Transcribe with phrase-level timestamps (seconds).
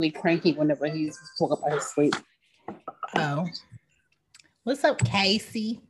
[0.00, 2.14] really cranky whenever he's woke up out of his sleep.
[3.16, 3.46] Oh.
[4.64, 5.80] What's up, Casey?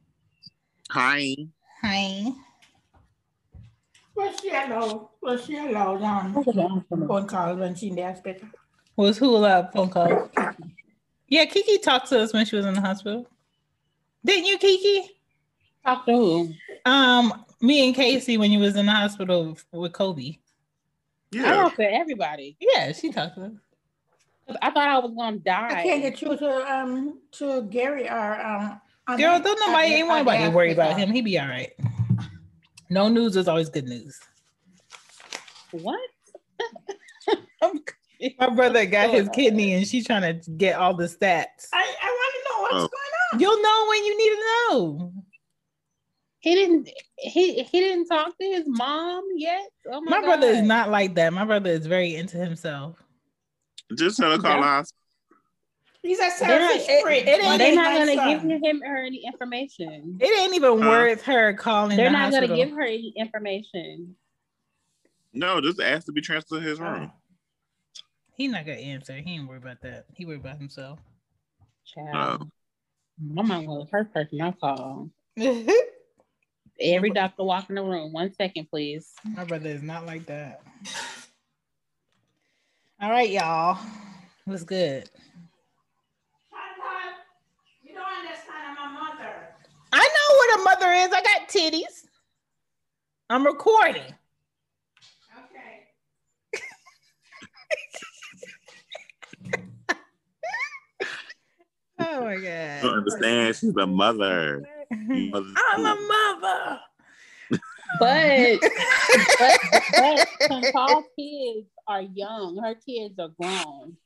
[0.90, 1.34] Hi.
[1.83, 2.27] Hi.
[4.15, 5.08] Was she allowed?
[5.23, 6.45] Was she allowed on
[7.08, 8.48] phone call when she in the hospital?
[8.96, 10.30] Was who allowed phone call?
[11.29, 13.27] Yeah, Kiki talked to us when she was in the hospital.
[14.25, 15.11] Didn't you, Kiki?
[15.84, 16.52] Talk to who?
[16.84, 20.36] Um, me and Casey when you was in the hospital with Kobe.
[21.34, 21.54] I Yeah.
[21.54, 22.57] talk to everybody.
[22.61, 23.52] Yeah, she talked to us.
[24.62, 25.68] I thought I was gonna die.
[25.80, 28.80] I can't get you to um to Gary or um.
[29.18, 31.12] Girl, don't nobody the- ain't nobody worry about him.
[31.12, 31.71] He be all right.
[32.91, 34.19] No news is always good news.
[35.73, 35.98] What?
[38.38, 41.69] My brother got his kidney and she's trying to get all the stats.
[41.73, 42.88] I, I want to know what's Oh.
[42.88, 43.41] going on.
[43.41, 45.13] You'll know when you need to know.
[46.41, 46.88] He didn't.
[47.19, 49.69] He he didn't talk to his mom yet.
[49.93, 51.33] Oh my, My brother is not like that.
[51.33, 52.97] My brother is very into himself.
[53.95, 54.79] Just tell her call Yeah.
[54.81, 54.93] us.
[56.03, 57.27] He's a They're not- selfish it- freak.
[57.27, 58.49] it ain't- They're not gonna son.
[58.49, 60.19] give him or any information.
[60.21, 60.88] It ain't even Huh?
[60.88, 61.97] worth her calling.
[61.97, 62.49] They're the not hospital.
[62.49, 64.16] gonna give her any information.
[65.33, 67.12] No, just ask to be transferred to his room.
[68.36, 69.14] He's not gonna answer.
[69.14, 70.06] He ain't worry about that.
[70.14, 71.00] He worry about himself.
[71.84, 72.50] Child.
[73.19, 75.10] My mom was the first person I called.
[76.78, 78.12] Every doctor walk in the room.
[78.12, 79.12] One second, please.
[79.25, 80.62] My brother is not like that.
[82.98, 83.78] All right, y'all.
[84.47, 85.11] What's good?
[87.83, 88.78] You don't understand.
[88.78, 89.55] I'm a mother.
[89.92, 91.12] I know what a mother is.
[91.12, 92.06] I got titties.
[93.28, 94.14] I'm recording.
[95.44, 95.88] Okay.
[101.98, 102.97] Oh my I don't god.
[102.98, 103.56] understand.
[103.56, 104.69] She's a mother.
[104.91, 106.81] Mother I'm a mother.
[107.98, 108.60] But
[109.38, 109.60] but,
[109.97, 112.58] but Chantal's kids are young.
[112.62, 113.96] Her kids are grown.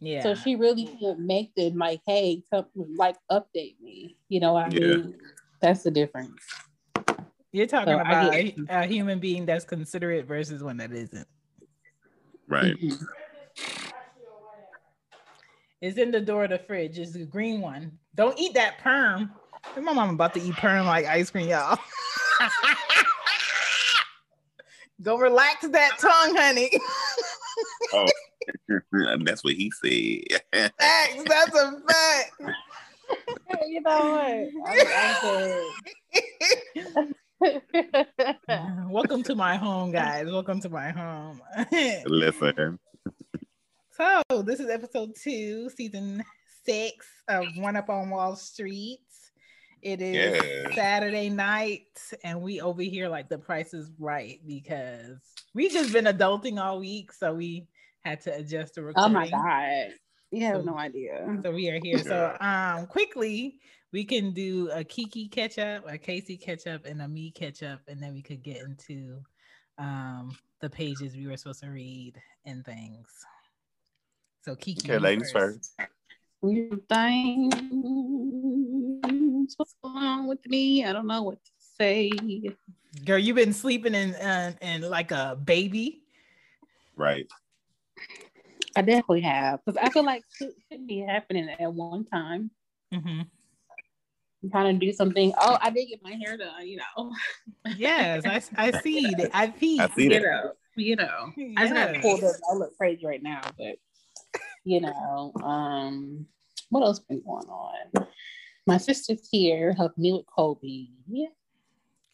[0.00, 0.22] Yeah.
[0.22, 4.16] So she really can't make them like, hey, come, like update me.
[4.28, 4.80] You know what I Yeah.
[4.80, 5.18] mean?
[5.60, 6.40] That's the difference.
[7.52, 11.28] You're talking So about a, a human being that's considerate versus one that isn't.
[12.48, 12.76] Right.
[12.76, 13.06] Mhm.
[15.80, 16.98] It's in the door of the fridge.
[16.98, 17.98] It's the green one.
[18.14, 19.34] Don't eat that perm.
[19.76, 21.78] My mom about to eat perm like ice cream, y'all.
[25.02, 26.70] Go relax that tongue, honey.
[27.92, 28.06] Oh,
[29.24, 30.70] that's what he said.
[30.78, 31.24] Facts.
[31.26, 32.32] That's a fact.
[33.66, 34.84] you know what?
[36.88, 37.14] I'm,
[38.48, 40.26] I'm Welcome to my home, guys.
[40.26, 41.42] Welcome to my home.
[42.06, 42.78] Listen.
[43.90, 46.22] so this is episode two, season
[46.64, 49.00] six of One Up on Wall Street.
[49.84, 50.74] It is Yeah.
[50.74, 55.18] Saturday night, and we over here like the price is right because
[55.52, 57.68] we just been adulting all week, so we
[58.02, 59.10] had to adjust the recording.
[59.10, 59.92] oh my god.
[60.30, 61.38] You have So- no idea.
[61.42, 61.98] So we are here.
[61.98, 63.60] So um quickly
[63.92, 67.62] we can do a Kiki catch up, a Casey catch up, and a me catch
[67.62, 69.22] up, and then we could get into
[69.76, 72.14] um the pages we were supposed to read
[72.46, 73.06] and things.
[74.46, 74.86] So Kiki.
[74.86, 75.78] Okay, you ladies first.
[76.42, 76.82] New
[79.44, 79.54] things.
[79.56, 80.84] What's going on with me?
[80.84, 82.10] I don't know what to say.
[83.04, 86.02] Girl, you've been sleeping in uh, in like a baby.
[86.96, 87.26] Right.
[88.76, 92.50] I definitely have because I feel like it should be happening at one time.
[92.92, 93.22] hmm
[94.42, 95.32] I'm trying to do something.
[95.38, 96.66] Oh, I did get my hair done.
[96.66, 97.12] You know.
[97.76, 99.30] Yes, I, I see it.
[99.32, 99.80] I see.
[99.80, 100.22] I see you that.
[100.22, 100.52] know.
[100.76, 101.32] You know.
[101.56, 102.02] I just got Yes.
[102.02, 102.36] pulled up.
[102.50, 103.76] I look crazy right now, but
[104.64, 105.32] you know.
[105.42, 106.26] Um,
[106.70, 108.06] what else been going on?
[108.66, 110.86] My sister's here helping me with Kobe.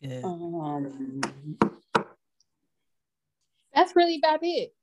[0.03, 0.25] Good.
[0.25, 1.21] Um,
[3.73, 4.75] that's really about it.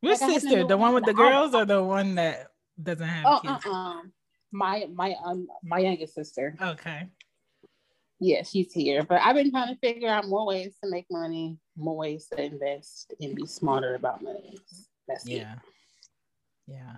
[0.00, 0.64] Which like sister?
[0.64, 2.48] The one with the girls or the one that
[2.82, 3.66] doesn't have Oh, kids?
[3.66, 4.02] uh-uh.
[4.50, 6.56] My my um my youngest sister.
[6.60, 7.08] Okay.
[8.18, 9.02] Yeah, she's here.
[9.04, 12.42] But I've been trying to figure out more ways to make money, more ways to
[12.42, 14.58] invest, and be smarter about money.
[15.08, 15.32] That's it.
[15.38, 15.54] Yeah.
[16.66, 16.96] Yeah.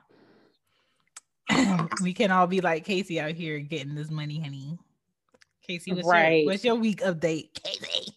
[1.76, 1.86] Yeah.
[2.02, 4.78] we can all be like Casey out here getting this money, honey.
[5.66, 6.38] Casey, what's, Right.
[6.44, 7.48] your, what's your week update?
[7.62, 8.12] Casey,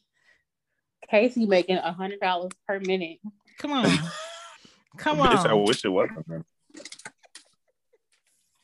[1.09, 3.19] Casey making a hundred dollars per minute.
[3.57, 3.89] come on.
[4.97, 5.63] Come Bitch, I on.
[5.63, 6.43] wish it wasn't.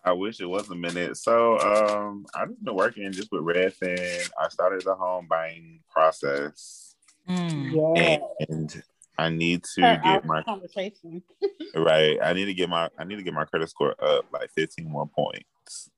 [0.03, 1.15] I wish it was a minute.
[1.17, 4.29] So um I've been working just with Redfin.
[4.39, 6.95] I started the home buying process
[7.29, 7.95] Mm.
[7.95, 8.17] Yeah.
[8.49, 8.83] and
[9.17, 11.21] I need to Her get my conversation.
[11.75, 12.17] right.
[12.21, 14.89] I need to get my I need to get my credit score up like 15
[14.89, 15.91] more points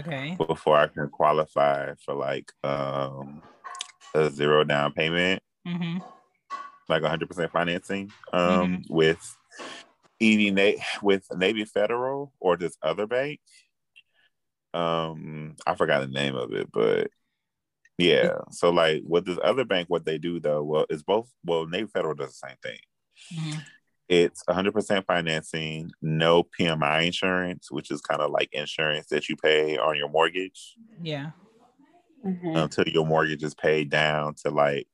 [0.00, 0.36] Okay.
[0.48, 3.42] before I can qualify for like um
[4.14, 5.98] a zero down payment, Mm-hmm.
[6.88, 9.36] like 100% financing um with
[10.20, 13.40] ED Na- with Navy Federal or this other bank.
[14.74, 17.10] Um, I forgot the name of it, but
[17.98, 18.38] yeah.
[18.50, 21.30] So like with this other bank, what they do though, well, it's both.
[21.44, 22.78] Well, Navy Federal does the same thing.
[23.34, 23.58] Mm-hmm.
[24.08, 29.78] It's 100% financing, no PMI insurance, which is kind of like insurance that you pay
[29.78, 31.30] on your mortgage Yeah.
[32.24, 32.56] Mhm.
[32.56, 34.86] until your mortgage is paid down to like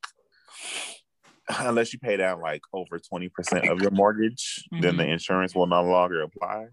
[1.60, 5.82] unless you pay down like over 20% of your mortgage then the insurance will no
[5.82, 6.68] longer apply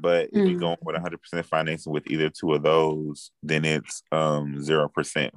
[0.00, 0.60] but if you're Mm.
[0.60, 5.30] going with 100% financing with either two of those then it's um 0%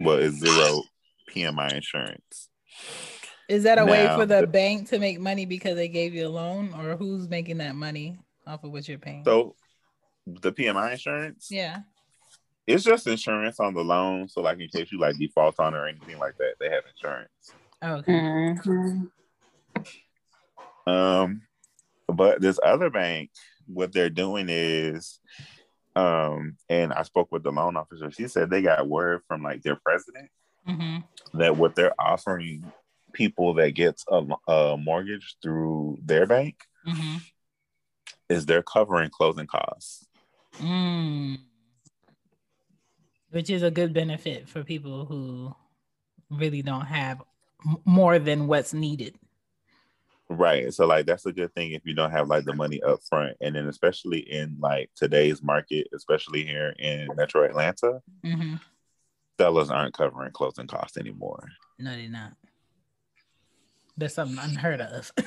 [0.00, 0.82] well it's zero
[1.30, 2.48] pmi insurance
[3.48, 6.30] Is that a way for the bank to make money because they gave you a
[6.30, 9.24] loan, or who's making that money off of what you're paying?
[9.24, 9.54] so
[10.26, 11.80] the pmi insurance yeah.
[12.66, 15.76] it's just insurance on the loan so like in case you like default on it
[15.78, 17.52] or anything like that they have insurance
[17.84, 18.12] Okay.
[18.12, 19.10] Mhm.
[20.86, 21.42] Um,
[22.06, 23.30] but this other bank,
[23.66, 25.20] what they're doing is,
[25.94, 28.10] um, and I spoke with the loan officer.
[28.10, 30.30] She said they got word from like their president
[30.66, 30.98] hmm
[31.34, 32.62] that what they're offering
[33.12, 37.16] people that gets a, a mortgage through their bank hmm
[38.28, 40.06] is they're covering closing costs.
[40.58, 41.38] Mm.
[43.30, 45.54] Which is a good benefit for people who
[46.30, 47.22] really don't have
[47.84, 49.14] more than what's needed.
[50.36, 50.72] Right.
[50.72, 53.36] So like that's a good thing if you don't have like the money up front.
[53.40, 58.54] And then especially in like today's market, especially here in Metro Atlanta, hmm
[59.38, 61.42] sellers aren't covering closing costs anymore.
[61.78, 62.32] No, they're not.
[63.96, 65.10] That's something unheard of.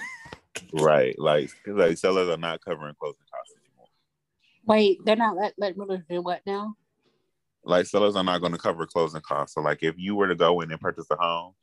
[0.73, 1.17] Right.
[1.19, 3.87] Like like sellers are not covering closing costs anymore.
[4.65, 6.75] Wait, they're not let let realtors do what now?
[7.63, 9.55] Like sellers are not going to cover closing costs.
[9.55, 11.53] So like if you were to go in and purchase a home,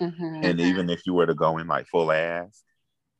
[0.00, 0.44] Mhm.
[0.44, 2.64] and even if you were to go in like full ass,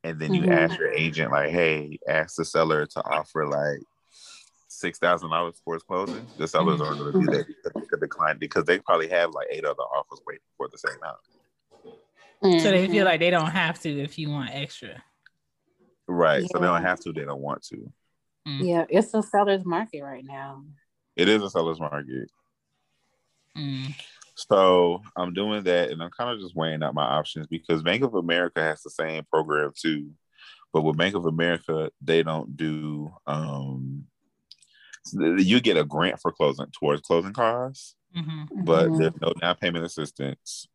[0.05, 0.50] and then you Mhm.
[0.52, 3.81] ask your agent like, hey, ask the seller to offer like
[4.69, 7.87] six thousand dollars for his closing, the sellers aren't going to do that because they
[7.88, 12.61] could decline because they probably have like eight other offers waiting for the same house.
[12.62, 13.06] so they feel Mhm.
[13.06, 15.02] like they don't have to if you want extra.
[16.08, 16.49] Right.
[16.50, 17.12] So they don't have to.
[17.12, 17.93] They don't want to.
[18.46, 20.64] yeah, it's a seller's market right now.
[21.17, 22.31] It is a seller's market.
[23.56, 23.94] Mm.
[24.48, 28.02] So I'm doing that and I'm kind of just weighing out my options because Bank
[28.02, 30.10] of America has the same program too.
[30.72, 34.06] But with Bank of America, they don't do um
[35.12, 38.98] you get a grant for closing towards closing costs, hmm but Mhm.
[38.98, 40.69] there's no down payment assistance.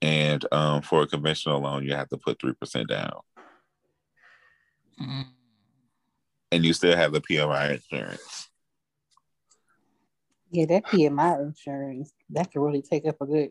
[0.00, 3.20] And um, for a conventional loan, you have to put three percent down,
[5.00, 5.26] Mm.
[6.50, 8.41] and you still have the PMI insurance.
[10.52, 13.50] Yeah, that PMI insurance that could really take up a good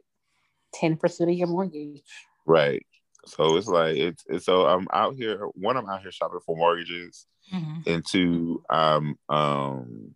[0.73, 2.03] ten percent of your mortgage.
[2.45, 2.85] Right.
[3.25, 5.47] So it's like it's, it's so I'm out here.
[5.55, 10.13] One, I'm out here shopping for mortgages, hmm and two, um, um,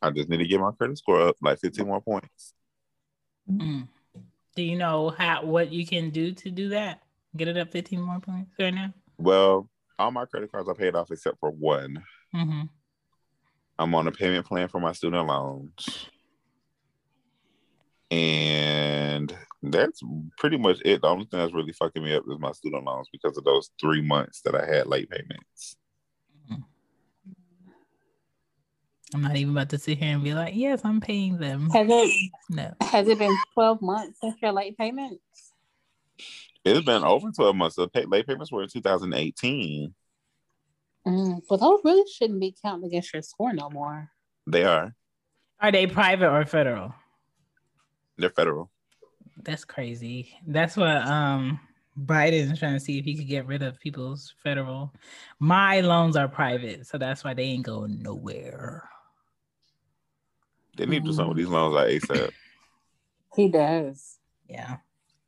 [0.00, 2.54] I just need to get my credit score up like 15 more points.
[3.50, 3.88] Mm.
[4.56, 7.02] Do you know how what you can do to do that?
[7.36, 8.92] Get it up 15 more points right now?
[9.18, 9.68] Well,
[9.98, 12.02] all my credit cards are paid off except for one.
[12.32, 12.62] hmm
[13.80, 16.06] I'm on a payment plan for my student loans,
[18.10, 20.02] and that's
[20.36, 21.00] pretty much it.
[21.00, 23.70] The only thing that's really fucking me up is my student loans because of those
[23.80, 25.76] three months that I had late payments.
[26.52, 26.62] Mm-hmm.
[29.14, 31.70] I'm not even about to sit here and be like, yes, I'm paying them.
[31.70, 32.74] Has it No.
[32.82, 35.52] has it been twelve months since your late payments?
[36.66, 37.76] It's been over 12 months.
[37.76, 39.94] The pay- late payments were in 2018.
[41.06, 44.10] Mm, but those really shouldn't be counting against your score no more.
[44.46, 44.94] They are.
[45.60, 46.94] Are they private or federal?
[48.18, 48.70] They're federal.
[49.42, 50.34] That's crazy.
[50.46, 51.60] That's what um
[51.98, 54.92] Biden's trying to see if he could get rid of people's federal.
[55.38, 58.88] My loans are private, so that's why they ain't going nowhere.
[60.76, 62.30] They need to do some of these loans like ASAP.
[63.34, 64.18] He does.
[64.48, 64.78] Yeah.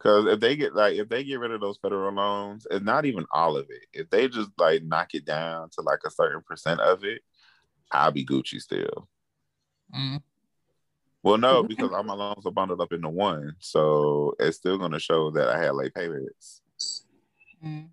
[0.02, 3.04] Because if they get like if they get rid of those federal loans, it's not
[3.04, 3.86] even all of it.
[3.92, 7.22] If they just like knock it down to like a certain percent of it,
[7.92, 9.08] I'll be Gucci still.
[9.94, 10.20] Mm.
[11.22, 14.90] Well, no, because all my loans are bundled up into one, so it's still going
[14.90, 16.62] to show that I had late payments.
[17.64, 17.90] Mm.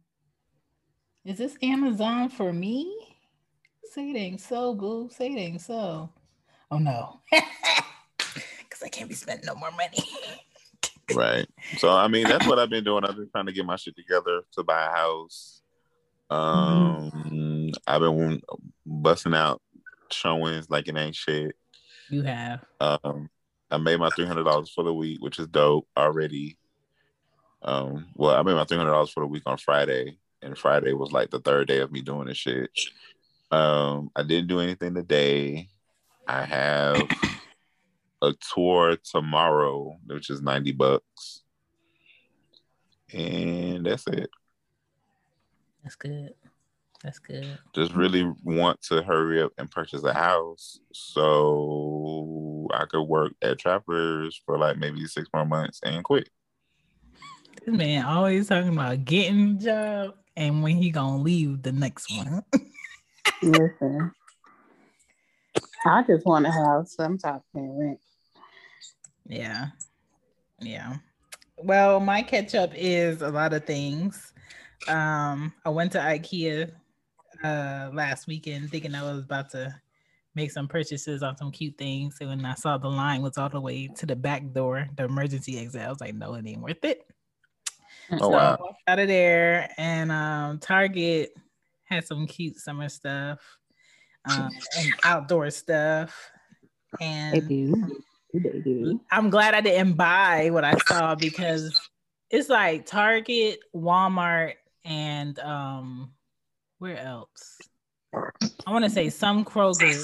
[1.25, 2.91] Is this Amazon for me?
[3.83, 5.09] Say so, boo.
[5.11, 6.09] Say so.
[6.71, 7.19] Oh no.
[8.17, 9.97] Because I can't be spending no more money.
[11.13, 11.47] Right.
[11.77, 13.03] So I mean, that's what I've been doing.
[13.03, 15.61] I've been trying to get my shit together to buy a house.
[16.29, 18.41] Um, I've been
[18.85, 19.61] busting out
[20.11, 21.55] showings like it ain't shit.
[22.09, 22.63] you have.
[22.79, 23.29] Um,
[23.71, 26.57] I made my three hundred dollars for the week, which is dope already.
[27.61, 30.93] Um, well, I made my three hundred dollars for the week on Friday, and Friday
[30.93, 32.69] was like the third day of me doing this shit.
[33.51, 35.69] Um, I didn't do anything today.
[36.27, 37.01] I have
[38.21, 41.43] a tour tomorrow, which is ninety bucks,
[43.13, 44.29] and that's it.
[45.83, 46.33] That's good.
[47.03, 47.57] That's good.
[47.73, 53.57] Just really want to hurry up and purchase a house so I could work at
[53.57, 56.29] Trappers for like maybe six more months and quit.
[57.65, 62.11] This man always talking about getting a job and when he gonna leave the next
[62.11, 62.43] one.
[63.41, 64.11] Listen,
[65.85, 67.99] I just want to have some type of rent.
[69.29, 69.67] Yeah.
[70.59, 70.97] Yeah.
[71.57, 74.33] Well, my catch up is a lot of things.
[74.87, 76.71] Um, I went to IKEA
[77.43, 79.73] uh last weekend thinking I was about to
[80.35, 82.17] make some purchases on some cute things.
[82.19, 85.05] And when I saw the line was all the way to the back door, the
[85.05, 87.05] emergency exit, I was like, no, it ain't worth it.
[88.11, 88.55] Oh so wow.
[88.55, 91.31] I walked out of there and um Target
[91.83, 93.39] had some cute summer stuff
[94.25, 96.31] um, and outdoor stuff.
[96.99, 97.71] And do.
[97.71, 98.01] They do.
[99.11, 101.79] I'm glad I didn't buy what I saw because
[102.29, 104.53] it's like Target, Walmart,
[104.85, 106.11] and um,
[106.77, 107.57] where else?
[108.13, 110.03] I want to say some Kroger.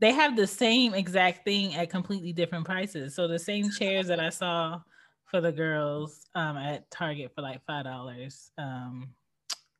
[0.00, 3.14] They have the same exact thing at completely different prices.
[3.14, 4.80] So the same chairs that I saw
[5.24, 9.08] for the girls um, at Target for like five dollars, um,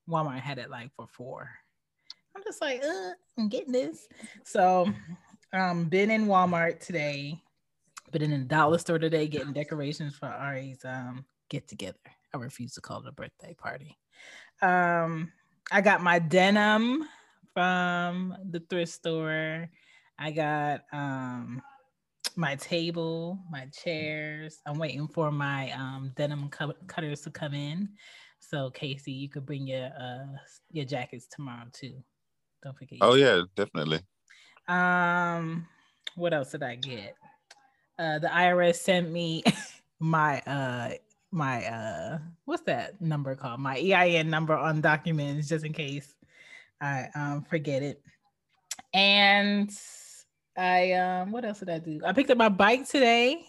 [0.09, 1.49] Walmart had it like for four.
[2.37, 4.09] I'm just like, uh, I'm getting this.
[4.45, 4.93] So,
[5.53, 7.41] um, been in Walmart today,
[8.19, 11.99] been in the dollar store today getting decorations for Ari's um get together.
[12.35, 13.97] I refuse to call it a birthday party.
[14.63, 15.33] Um,
[15.71, 17.09] I got my denim
[17.55, 19.69] from the thrift store.
[20.19, 21.63] I got um
[22.37, 24.59] my table, my chairs.
[24.67, 27.91] I'm waiting for my um denim cu- cutters to come in.
[28.39, 30.37] So Casey, you could bring your uh
[30.71, 32.03] your jackets tomorrow too.
[32.63, 32.99] Don't forget.
[33.03, 34.01] Oh yeah, definitely.
[34.69, 35.67] Um,
[36.17, 37.15] what else did I get?
[37.99, 39.43] Uh, the IRS sent me
[40.00, 40.91] my uh
[41.31, 43.61] my uh what's that number called?
[43.61, 46.15] My EIN number on documents just in case
[46.81, 48.03] I um forget it.
[48.93, 49.71] And
[50.57, 52.00] I um what else did I do?
[52.05, 53.45] I picked up my bike today.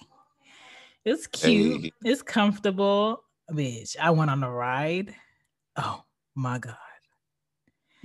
[1.06, 1.84] It's cute.
[1.84, 1.92] Hey.
[2.04, 3.24] It's comfortable.
[3.52, 5.14] Bitch, I went on a ride.
[5.78, 6.04] Oh
[6.36, 6.76] my god.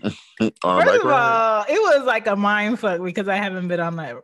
[0.38, 4.20] First of all, it was like a mind fuck because I haven't been on a,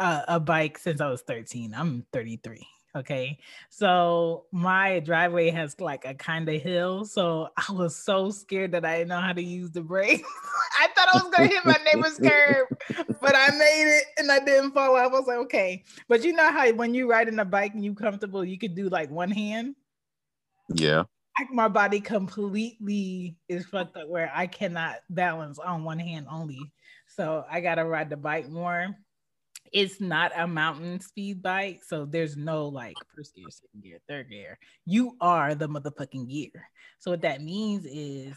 [0.00, 1.74] a a bike since I was 13.
[1.74, 2.66] I'm 33.
[2.96, 3.38] Okay.
[3.70, 7.04] So my driveway has like a kind of hill.
[7.04, 10.24] So I was so scared that I didn't know how to use the brake.
[10.80, 12.66] I thought I was gonna hit my neighbor's curb,
[13.20, 15.12] but I made it and I didn't fall off.
[15.12, 15.84] I was like, okay.
[16.08, 18.88] But you know how when you riding a bike and you comfortable, you could do
[18.88, 19.76] like one hand
[20.74, 21.04] Yeah.
[21.38, 26.72] like my body completely is fucked up where I cannot balance on one hand only.
[27.08, 28.96] So I gotta ride the bike more.
[29.72, 34.28] It's not a mountain speed bike, so there's no like first gear, second gear, third
[34.28, 34.58] gear.
[34.84, 36.68] You are the motherfucking gear.
[36.98, 38.34] So what that means is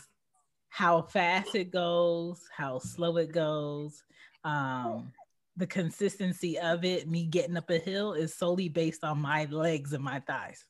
[0.70, 4.04] how fast it goes, how slow it goes,
[4.44, 5.12] um,
[5.58, 7.10] the consistency of it.
[7.10, 10.66] Me getting up a hill is solely based on my legs and my thighs.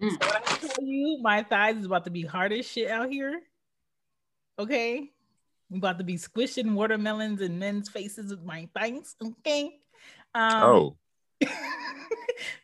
[0.00, 3.10] So when I tell you my thighs is about to be hard as shit out
[3.10, 3.40] here.
[4.58, 5.12] Okay.
[5.72, 9.16] I'm about to be squishing watermelons in men's faces with my thighs.
[9.24, 9.78] Okay.
[10.34, 10.96] Um, Oh,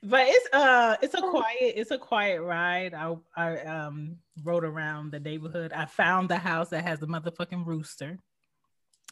[0.03, 2.93] but it's uh it's a quiet it's a quiet ride.
[2.93, 5.73] I I um rode around the neighborhood.
[5.73, 8.19] I found the house that has the motherfucking rooster.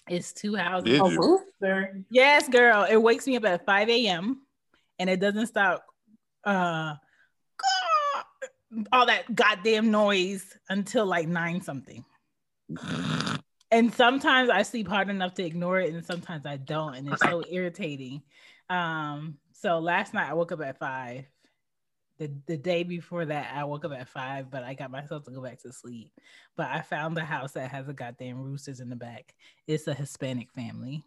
[0.09, 0.91] It's two houses.
[0.91, 1.19] Did A you?
[1.19, 2.05] rooster.
[2.11, 2.85] Yes, girl.
[2.89, 4.43] It wakes me up at 5 a.m.
[4.99, 5.85] and it doesn't stop
[6.45, 6.95] uh
[8.93, 12.05] all that goddamn noise until like nine something.
[13.71, 17.23] And sometimes I sleep hard enough to ignore it, and sometimes I don't, and it's
[17.23, 18.23] so irritating.
[18.71, 21.25] Um, so last night I woke up at five.
[22.19, 25.31] The the day before that I woke up at five, but I got myself to
[25.33, 26.13] go back to sleep.
[26.57, 29.35] But I found the house that has a goddamn roosters in the back.
[29.67, 31.05] It's a Hispanic family.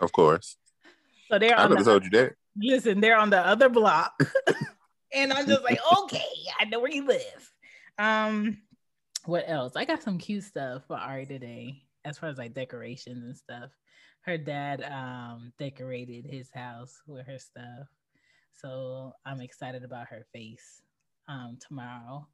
[0.00, 0.56] Of course.
[1.30, 2.34] So they're I never the told you that.
[2.56, 4.20] listen, they're on the other block.
[5.14, 6.24] and I'm just like, okay,
[6.58, 7.52] I know where you live.
[7.98, 8.58] Um,
[9.26, 9.74] what else?
[9.76, 13.70] I got some cute stuff for Ari today, as far as like decorations and stuff.
[14.22, 17.88] Her dad um decorated his house with her stuff.
[18.52, 20.82] So I'm excited about her face
[21.28, 22.26] um tomorrow.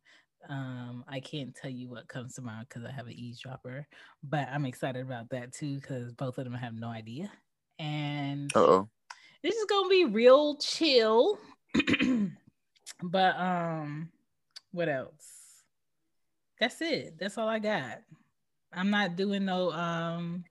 [0.48, 3.86] Um, I can't tell you what comes tomorrow because I have an eavesdropper,
[4.24, 7.30] but I'm excited about that too because both of them have no idea.
[7.78, 8.88] And oh.
[9.42, 11.38] this is gonna be real chill.
[13.02, 14.10] but um,
[14.72, 15.41] what else?
[16.62, 17.18] That's it.
[17.18, 18.02] That's all I got.
[18.72, 20.44] I'm not doing no um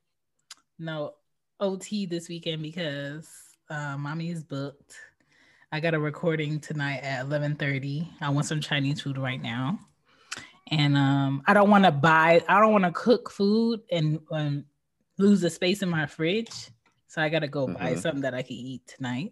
[0.77, 1.13] no
[1.61, 3.29] OT this weekend because
[3.69, 4.93] uh, mommy is booked.
[5.71, 8.09] I got a recording tonight at 11:30.
[8.19, 9.79] I want some Chinese food right now.
[10.69, 14.65] And um, I don't want to buy, I don't want to cook food and um,
[15.17, 16.71] lose the space in my fridge.
[17.07, 17.81] So I got to go mm-hmm.
[17.81, 19.31] buy something that I can eat tonight.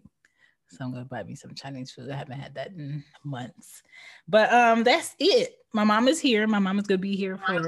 [0.70, 2.10] So I'm gonna buy me some Chinese food.
[2.10, 3.82] I haven't had that in months.
[4.26, 5.59] But um, that's it.
[5.72, 6.46] My mom is here.
[6.46, 7.62] My mom is gonna be here for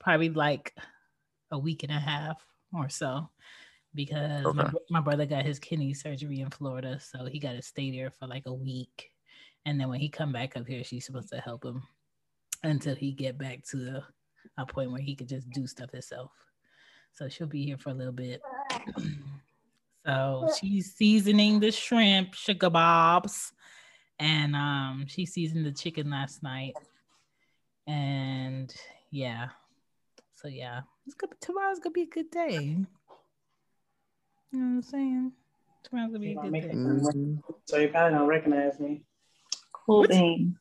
[0.00, 0.74] probably like
[1.50, 3.28] a week and a half or so
[3.94, 4.56] because okay.
[4.56, 8.10] my, my brother got his kidney surgery in Florida, so he got to stay there
[8.10, 9.10] for like a week.
[9.66, 11.82] And then when he come back up here, she's supposed to help him
[12.62, 14.02] until he get back to
[14.58, 16.32] a point where he could just do stuff himself.
[17.12, 18.42] So she'll be here for a little bit.
[20.06, 23.52] so she's seasoning the shrimp sugar bobs,
[24.18, 26.74] and um, she seasoned the chicken last night.
[27.86, 28.74] And
[29.10, 29.48] yeah,
[30.34, 32.52] so yeah, it's gonna be, tomorrow's gonna be a good day.
[32.52, 32.86] You
[34.52, 35.32] know what I'm saying?
[35.82, 36.60] Tomorrow's gonna be a good day.
[36.72, 37.34] Mm-hmm.
[37.66, 39.04] So you probably don't recognize me.
[39.72, 40.56] Cool thing.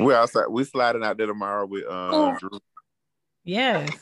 [0.00, 0.46] We're outside.
[0.48, 2.58] We're sliding out there tomorrow with uh, Drew.
[3.44, 3.96] Yes.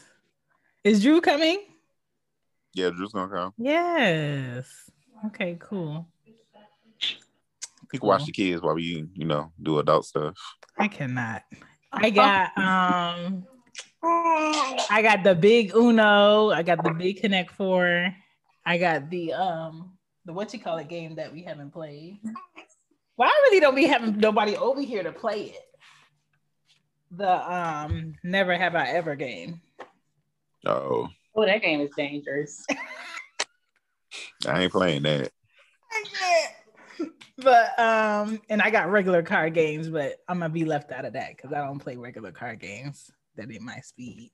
[0.84, 1.60] Is Drew coming?
[2.72, 3.52] Yeah, Drew's gonna come.
[3.58, 4.90] Yes.
[5.26, 6.08] Okay, cool.
[7.92, 10.34] You can watch the kids while we, you know, do adult stuff.
[10.78, 11.42] I cannot.
[11.92, 13.46] I got um
[14.02, 18.14] I got the big Uno, I got the big Connect Four,
[18.64, 22.18] I got the um the what you call it game that we haven't played.
[23.16, 25.66] Well, I really don't be having nobody over here to play it.
[27.10, 29.60] The um Never Have I Ever game.
[30.64, 31.08] Oh.
[31.34, 32.64] Oh, that game is dangerous.
[34.46, 35.30] I ain't playing that.
[37.38, 41.14] But um, and I got regular card games, but I'm gonna be left out of
[41.14, 44.30] that because I don't play regular card games that ain't my speed.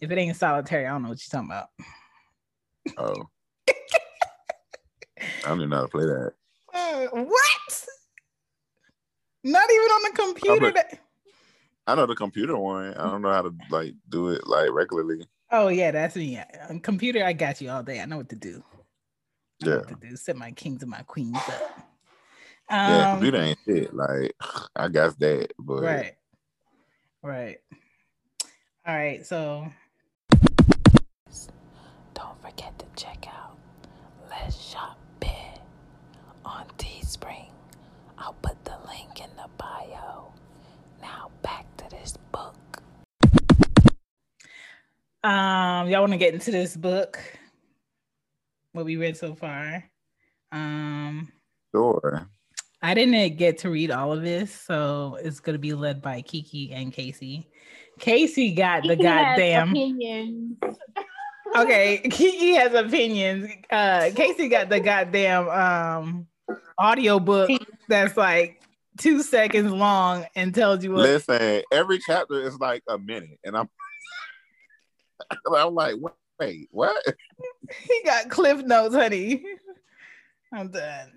[0.00, 1.68] If it ain't solitary, I don't know what you're talking about.
[2.98, 3.28] Oh.
[5.18, 6.32] I don't even know how to play that.
[6.72, 7.86] Uh, what?
[9.44, 10.72] Not even on the computer.
[10.72, 10.98] That...
[11.86, 12.94] I know the computer one.
[12.94, 15.26] I don't know how to like do it like regularly.
[15.50, 16.40] Oh yeah, that's me.
[16.68, 18.00] On computer, I got you all day.
[18.00, 18.62] I know what to do.
[19.62, 19.80] I yeah.
[19.82, 20.16] to do.
[20.16, 21.86] Set my kings and my queens up.
[22.68, 23.94] Um, yeah, computer ain't shit.
[23.94, 24.34] Like
[24.76, 26.16] I guess that, but right,
[27.22, 27.58] right.
[28.86, 29.68] All right, so
[32.14, 33.56] don't forget to check out
[34.30, 35.60] Let's Shop Bed
[36.44, 37.50] on Teespring.
[38.18, 40.32] I'll put the link in the bio.
[41.00, 42.54] Now back to this book.
[45.22, 47.18] Um, y'all want to get into this book?
[48.72, 49.84] What we read so far?
[50.52, 51.32] Um,
[51.74, 52.28] sure.
[52.86, 56.70] I didn't get to read all of this, so it's gonna be led by Kiki
[56.72, 57.50] and Casey.
[57.98, 60.56] Casey got the Kiki goddamn opinions.
[61.56, 63.50] okay, Kiki has opinions.
[63.72, 66.26] Uh, Casey got the goddamn um
[66.78, 67.50] audio book
[67.88, 68.62] that's like
[68.98, 71.02] two seconds long and tells you what.
[71.02, 73.68] Listen, every chapter is like a minute, and I'm
[75.56, 75.96] I'm like,
[76.38, 77.04] wait, what?
[77.82, 79.44] He got cliff notes, honey.
[80.52, 81.10] I'm done.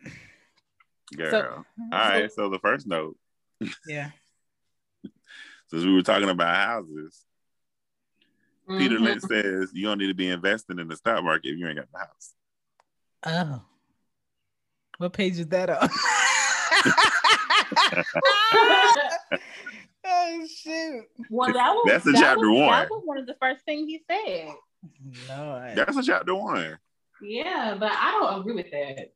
[1.15, 1.31] Girl.
[1.31, 2.31] So, All right.
[2.31, 3.17] So the first note.
[3.87, 4.11] Yeah.
[5.67, 7.25] Since we were talking about houses,
[8.67, 8.79] mm-hmm.
[8.79, 11.67] Peter Lynch says you don't need to be investing in the stock market if you
[11.67, 12.33] ain't got the house.
[13.25, 13.61] Oh.
[14.97, 15.89] What page is that on?
[20.05, 21.05] oh shoot!
[21.29, 22.71] Well, that was that's a chapter was, one.
[22.71, 24.53] That was one of the first things he said.
[25.29, 25.75] Lord.
[25.75, 26.77] That's a chapter one.
[27.21, 29.11] Yeah, but I don't agree with that.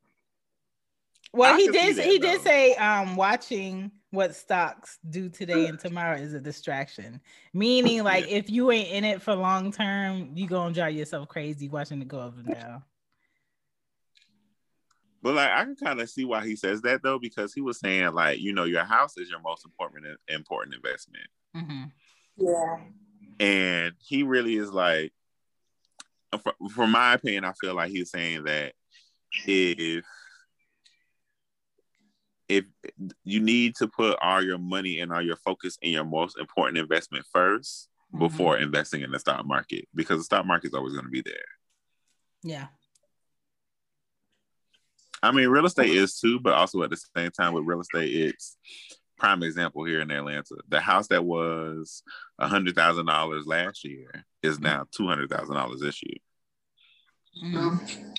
[1.33, 1.95] Well, I he did.
[1.95, 2.31] That, he though.
[2.31, 7.19] did say um, watching what stocks do today and tomorrow is a distraction.
[7.53, 11.67] Meaning, like if you ain't in it for long term, you gonna drive yourself crazy
[11.67, 12.83] watching it go up and down.
[15.23, 17.79] But like I can kind of see why he says that though, because he was
[17.79, 21.27] saying like you know your house is your most important important investment.
[21.55, 21.83] Mm-hmm.
[22.37, 22.77] Yeah.
[23.39, 25.11] And he really is like,
[26.43, 28.73] for, for my opinion, I feel like he's saying that
[29.45, 30.05] if
[32.49, 32.65] if
[33.23, 36.77] you need to put all your money and all your focus in your most important
[36.77, 38.19] investment 1st mm-hmm.
[38.19, 41.21] before investing in the stock market because the stock market is always going to be
[41.21, 41.35] there.
[42.43, 42.67] Yeah.
[45.21, 48.13] I mean, real estate is too, but also at the same time with real estate,
[48.13, 48.57] it's
[49.17, 50.55] prime example here in Atlanta.
[50.67, 52.03] The house that was
[52.39, 56.17] a hundred thousand dollars last year is now two hundred thousand dollars this year.
[57.41, 58.11] Mm-hmm.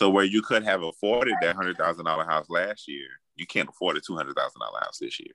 [0.00, 3.06] So where you could have afforded that hundred thousand dollar house last year,
[3.40, 5.34] you can't afford a two hundred thousand dollar house this year.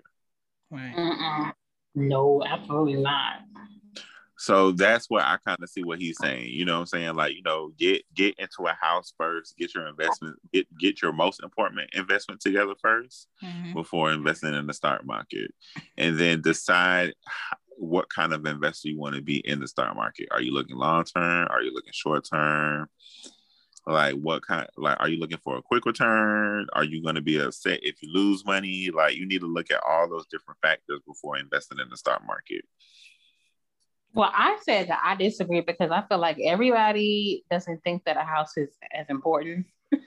[0.72, 0.96] Right.
[0.96, 1.54] Mm-mm.
[1.96, 3.42] No, absolutely not.
[4.38, 6.50] So that's what I kind of see what he's saying.
[6.50, 7.16] You know what I'm saying?
[7.16, 11.14] Like, you know, get get into a house first, get your investment, get get your
[11.14, 13.74] most important investment together 1st Mhm.
[13.74, 15.52] before investing in the stock market.
[15.98, 17.14] And then decide
[17.78, 20.28] what kind of investor you want to be in the stock market.
[20.32, 21.48] Are you looking long term?
[21.50, 22.90] Are you looking short term?
[23.88, 26.68] Like what kind like are you looking for a quick return?
[26.74, 28.90] Are you going to be upset if you lose money?
[28.92, 32.22] Like you need to look at all those different factors before investing in the stock
[32.26, 32.66] market.
[34.14, 38.22] Well, I said that I disagree because I feel like everybody doesn't think that a
[38.24, 39.66] house is as important.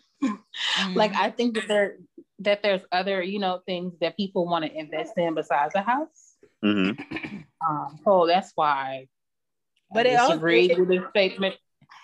[0.94, 1.98] Like I think that there
[2.40, 6.34] that there's other, you know, things that people want to invest in besides a house.
[6.62, 6.90] hmm
[7.68, 9.06] Um, so that's why
[9.92, 11.54] But I it also- disagree it- with this statement.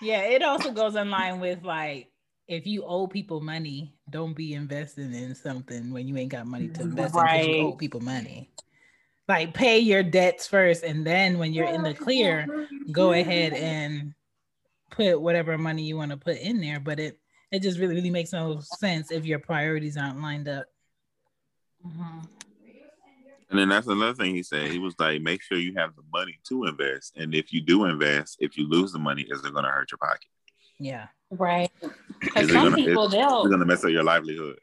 [0.02, 2.10] Yeah, it also goes in line with like
[2.46, 6.68] if you owe people money, don't be investing in something when you ain't got money
[6.68, 8.50] to invest in because you owe people money.
[9.28, 12.46] Like pay your debts first, and then when you're in the clear,
[12.92, 14.14] go ahead and
[14.90, 16.78] put whatever money you want to put in there.
[16.80, 17.18] But it
[17.50, 20.66] it just really really makes no sense if your priorities aren't lined up.
[21.86, 22.28] Mhm.
[23.50, 24.70] And then that's another thing he said.
[24.70, 27.16] He was like, make sure you have the money to invest.
[27.16, 29.90] And if you do invest, if you lose the money, is it going to hurt
[29.92, 30.26] your pocket?
[30.80, 31.70] Yeah, Right.
[31.82, 34.58] Is Because some gonna- people they'll It's going to mess up your livelihood.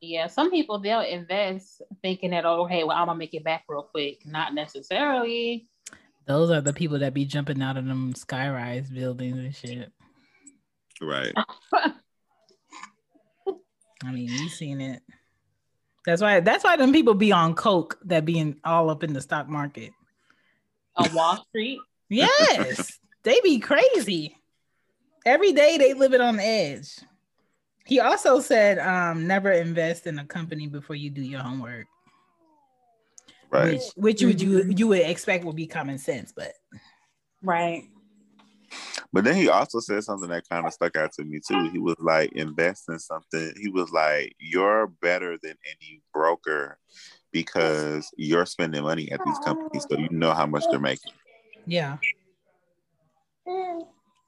[0.00, 3.64] yeah, some people they'll invest thinking that oh hey well I'm gonna make it back
[3.68, 4.26] real quick.
[4.26, 5.68] Not necessarily.
[6.26, 9.92] those are the people that be jumping out of them skyrise buildings and shit.
[11.00, 11.32] Right.
[14.04, 15.02] I mean, you've seen it.
[16.04, 16.40] That's why.
[16.40, 19.92] That's why them people be on coke that being all up in the stock market.
[20.96, 21.80] On Wall Street.
[22.08, 24.36] Yes, they be crazy.
[25.24, 26.98] Every day they live it on the edge.
[27.86, 31.86] He also said, um, never invest in a company before you do your homework.
[33.50, 33.72] Right.
[33.72, 36.52] Which which would you you would expect would be common sense, but
[37.42, 37.84] Right.
[39.14, 41.68] But then he also said something that kind of stuck out to me too.
[41.70, 43.52] He was like, invest in something.
[43.60, 46.78] He was like, you're better than any broker
[47.30, 51.12] because you're spending money at these companies, so you know how much they're making.
[51.66, 51.96] yeah.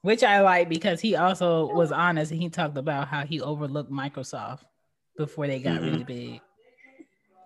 [0.01, 3.91] Which I like because he also was honest and he talked about how he overlooked
[3.91, 4.59] Microsoft
[5.17, 5.81] before they got Mhm.
[5.91, 6.41] really big.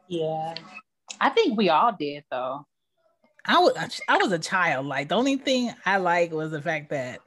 [0.09, 0.55] Yeah.
[1.21, 2.65] I think we all did though.
[3.45, 4.87] I was I was a child.
[4.87, 7.21] Like the only thing I like was the fact that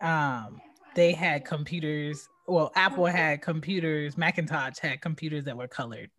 [0.00, 0.60] um
[0.94, 2.28] they had computers.
[2.48, 4.18] Well, Apple had computers.
[4.18, 6.10] Macintosh had computers that were colored,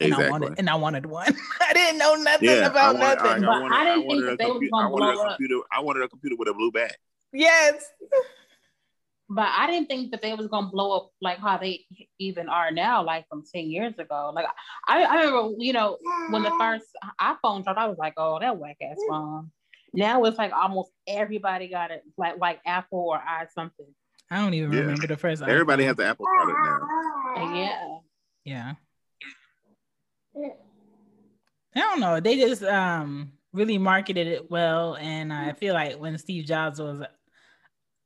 [0.00, 0.30] and I Exactly.
[0.30, 1.34] wanted and I wanted one.
[1.60, 3.44] I didn't know nothing Yeah, I about wanted, nothing.
[3.44, 4.70] I But wanted, I didn't I wanted think a that they was computer.
[4.72, 5.38] gonna I wanted a blow up.
[5.38, 5.62] computer.
[5.72, 6.96] I wanted a computer with a blue back.
[7.32, 7.84] yes,
[9.30, 11.84] But I didn't think that they was gonna blow up like how they
[12.18, 14.32] even are now, like from 10 years ago.
[14.34, 14.46] Like
[14.86, 15.98] I, I remember, you know,
[16.30, 16.86] when the first
[17.20, 19.50] iPhone dropped, I was like, oh, that whack ass phone.
[19.98, 23.86] Now it's like almost everybody got it, like like Apple or i something.
[24.30, 24.80] I don't even Yeah.
[24.80, 25.42] remember the first.
[25.42, 25.86] Everybody iPhone.
[25.88, 27.52] has the Apple product now.
[27.54, 27.98] Yeah.
[28.44, 28.72] Yeah.
[31.74, 32.20] I don't know.
[32.20, 37.02] They just um really marketed it well, and I feel like when Steve Jobs was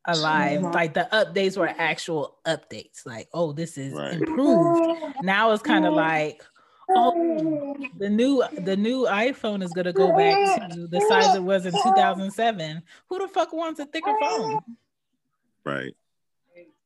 [0.07, 0.74] alive, Mhm.
[0.74, 3.05] like the updates were actual updates.
[3.05, 4.14] Like, oh, this is Right.
[4.14, 4.81] improved.
[5.22, 6.42] Now it's kind of like,
[6.90, 11.66] oh, the new the new iPhone is gonna go back to the size it was
[11.66, 12.83] in 2007.
[13.09, 14.61] Who the fuck wants a thicker phone?
[15.64, 15.95] Right.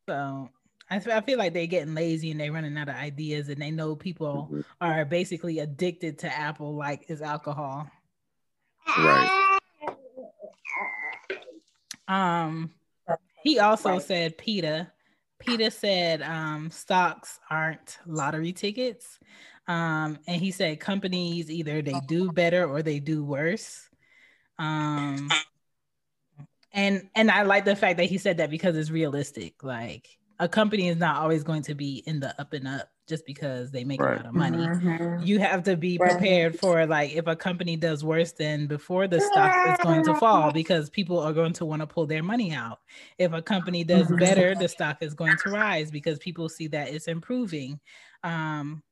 [0.08, 0.48] So
[0.90, 3.70] I, I feel like they're getting lazy and they're running out of ideas, and they
[3.70, 4.64] know people Mhm.
[4.80, 7.90] are basically addicted to Apple like is alcohol.
[8.98, 9.58] Right.
[12.08, 12.70] Um,
[13.42, 14.92] he also said Peter.
[15.38, 19.18] Peter said um, stocks aren't lottery tickets.
[19.68, 23.88] Um, and he said companies either they do better or they do worse.
[24.58, 25.28] Um,
[26.72, 29.62] and and I like the fact that he said that because it's realistic.
[29.62, 33.24] Like a company is not always going to be in the up and up just
[33.24, 35.24] because they make a lot of money Mhm.
[35.24, 39.20] you have to be prepared for like if a company does worse than before the
[39.20, 42.52] stock is going to fall because people are going to want to pull their money
[42.52, 42.80] out
[43.16, 44.18] if a company does Mhm.
[44.18, 47.78] better the stock is going to rise because people see that it's improving
[48.24, 48.82] um,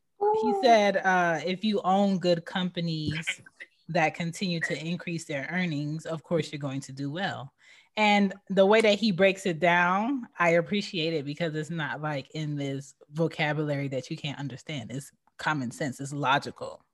[0.42, 3.40] he said uh, if you own good companies
[3.88, 7.53] that continue to increase their earnings of course you're going to do well.
[7.96, 12.29] And the way that he breaks it down i appreciate it because it's not like
[12.35, 14.90] in this vocabulary that you can't understand.
[14.90, 16.00] It's common sense.
[16.00, 16.85] It's logical.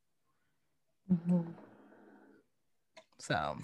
[1.11, 1.46] Mhm.
[3.18, 3.59] so.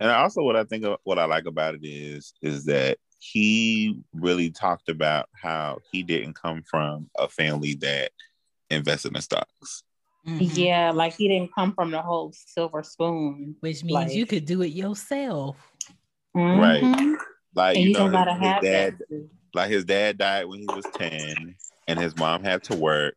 [0.00, 4.00] And also, what I think of, what I like about it is, is that he
[4.14, 8.12] really talked about how he didn't come from a family that
[8.70, 9.82] invested in stocks.
[10.26, 10.50] Mhm.
[10.56, 13.56] Yeah, like he didn't come from the whole silver spoon.
[13.60, 15.56] Which means Like- you could do it yourself.
[16.34, 16.82] Right.
[16.82, 17.16] Mhm.
[17.54, 19.28] Like And you you know, don't gotta his, his have dad, that.
[19.54, 21.56] like his dad died when he was ten,
[21.88, 23.16] and his mom had to work,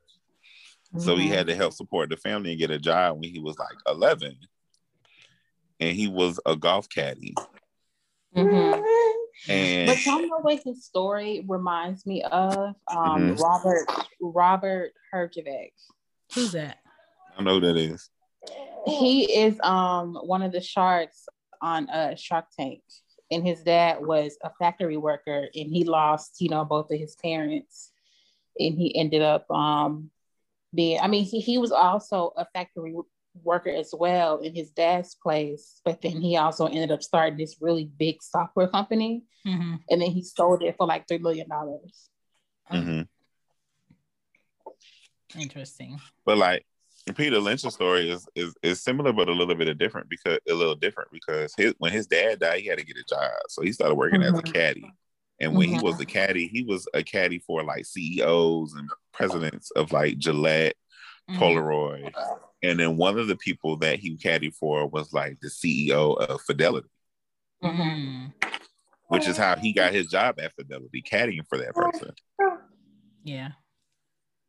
[0.98, 1.32] so he Mhm.
[1.34, 4.38] had to help support the family and get a job when he was like eleven,
[5.80, 7.36] and he was a golf caddy.
[8.36, 8.82] Mhm.
[9.50, 12.76] And But y'all know what his story reminds me of?
[12.88, 13.40] Um, Mhm.
[13.40, 13.88] Robert
[14.20, 15.72] Robert Herjavec.
[16.36, 16.78] Who's that?
[17.38, 18.10] I know who that is.
[18.86, 21.28] He is um one of the sharks
[21.62, 22.82] on uh Shark Tank,
[23.30, 27.16] and his dad was a factory worker, and he lost you know both of his
[27.16, 27.92] parents,
[28.60, 30.12] and he ended up um
[30.74, 31.00] being.
[31.00, 32.96] I mean, he he was also a factory
[33.44, 37.58] worker as well in his dad's place, but then he also ended up starting this
[37.62, 39.80] really big software company, Mhm.
[39.90, 42.10] and then he sold it for like three million dollars.
[42.70, 43.02] hmm
[45.40, 45.98] Interesting.
[46.26, 46.66] But like
[47.16, 50.54] Peter Lynch's story is, is is similar, but a little bit of different because a
[50.54, 53.62] little different because his when his dad died, he had to get a job, so
[53.62, 54.54] he started working as a Mhm.
[54.54, 54.94] caddy.
[55.40, 55.84] And when he Mhm.
[55.84, 60.76] was a caddy, he was a caddy for like CEOs and presidents of like Gillette,
[61.30, 61.40] Mhm.
[61.40, 62.14] Polaroid,
[62.64, 66.42] and then one of the people that he caddied for was like the CEO of
[66.42, 66.90] Fidelity,
[67.64, 68.34] Mhm.
[69.08, 72.12] which is how he got his job at Fidelity, caddying for that person.
[73.24, 73.52] Yeah.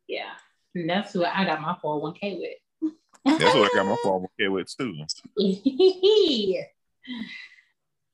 [0.07, 0.33] Yeah,
[0.75, 2.93] and that's who I got my 401k with.
[3.25, 5.05] That's what I got my 401k with too.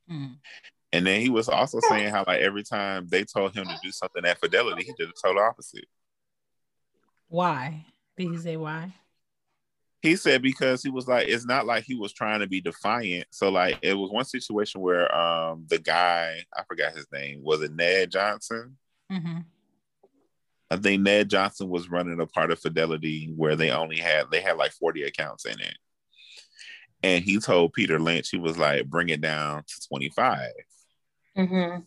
[0.10, 0.38] Mm.
[0.92, 3.92] And then he was also saying how like every time they told him to do
[3.92, 5.86] something at Fidelity, he did the total opposite.
[7.28, 7.86] Why?
[8.18, 8.96] Did he say why?
[10.02, 13.28] He said because he was like, it's not like he was trying to be defiant.
[13.32, 17.62] So like it was one situation where um the guy, I forgot his name, was
[17.62, 18.78] it Ned Johnson?
[19.12, 19.40] Mm-hmm.
[20.72, 24.42] I think Ned Johnson was running a part of Fidelity where they only had they
[24.42, 25.78] had like 40 accounts in it.
[27.02, 30.50] And he told Peter Lynch, he was like, bring it down to 25.
[31.38, 31.80] Mm-hmm.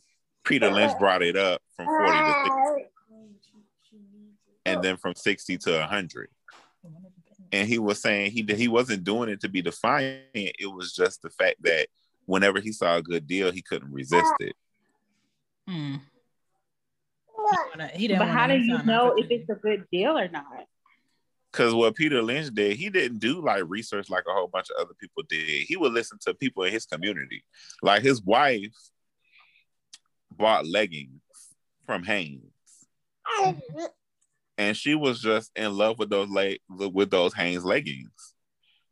[0.44, 4.06] Peter Lynch brought it up from 40 to 60,
[4.64, 6.28] and then from 60 to 100.
[7.52, 10.24] And he was saying he he wasn't doing it to be defiant.
[10.34, 11.88] It was just the fact that
[12.26, 14.54] whenever he saw a good deal, he couldn't resist it.
[15.68, 16.00] Mm.
[17.26, 20.28] He, wanna, he didn't But how do you know if it's a good deal or
[20.28, 20.66] not?
[21.50, 24.82] Because what Peter Lynch did, he didn't do like research like a whole bunch of
[24.82, 25.66] other people did.
[25.66, 27.44] He would listen to people in his community.
[27.82, 28.72] Like his wife
[30.30, 31.20] bought leggings
[31.84, 32.42] from Hanes.
[34.62, 38.34] And she was just in love with those leg with those Hanes leggings.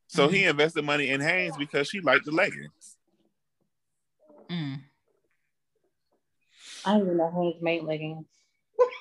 [0.09, 2.96] So he invested money in Hanes because she liked the leggings.
[4.50, 4.80] Mm.
[6.85, 8.26] I don't even know who's made leggings.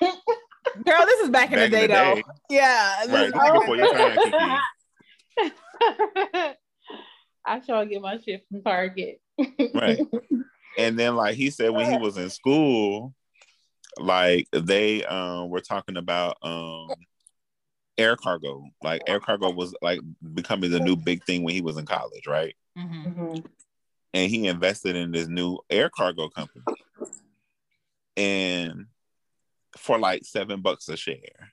[0.00, 2.14] Girl, this is back in Back the day, in the though.
[2.14, 2.22] day.
[2.50, 2.96] Yeah.
[3.06, 4.16] this- Right, this is before your time,
[7.44, 9.20] I sure get my shit from Target.
[9.74, 9.98] Right.
[10.78, 13.12] and then like he said when he was in school
[14.00, 16.88] like they um were talking about um
[17.98, 18.64] air cargo.
[18.82, 20.00] Like air cargo was like
[20.34, 22.56] becoming the new big thing when he was in college right?
[22.76, 23.14] Mhm.
[23.16, 23.44] Mhm.
[24.14, 26.64] and he invested in this new air cargo company.
[28.16, 28.86] And
[29.76, 31.52] for like seven bucks a share.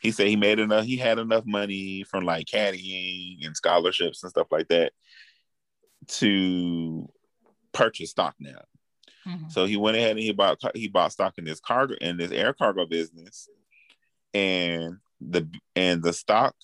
[0.00, 4.30] He said he made enough he had enough money from like caddying and scholarships and
[4.30, 4.92] stuff like that
[6.08, 7.08] to
[7.72, 8.60] purchase stock now
[9.26, 9.50] Mhm.
[9.50, 12.32] So he went ahead and he bought he bought stock in this cargo in this
[12.32, 13.48] air cargo business,
[14.34, 16.54] and the and the stock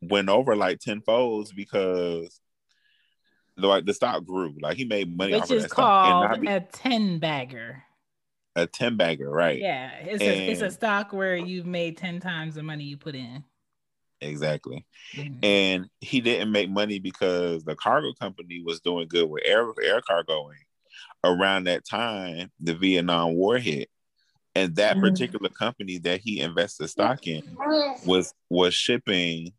[0.00, 2.40] went over like ten folds because
[3.56, 4.54] like the stock grew.
[4.60, 7.82] Like he made money Which off of that stock and called be a 10 bagger.
[8.56, 9.58] a ten bagger, right?
[9.58, 9.90] Yeah.
[10.00, 13.44] It's a, it's a stock where you've made 10 times the money you put in.
[14.20, 14.86] Exactly.
[15.14, 15.44] Mhm.
[15.44, 20.00] And he didn't make money because the cargo company was doing good with air air
[20.02, 20.58] cargoing.
[21.24, 23.90] Around that time, the Vietnam War hit,
[24.54, 25.00] and that Mhm.
[25.00, 27.42] particular company that he invested stock in
[28.06, 29.52] was was shipping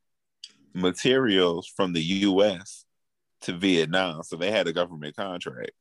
[0.74, 2.86] materials from the U.S.
[3.41, 5.71] to Vietnam, so they had a government contract.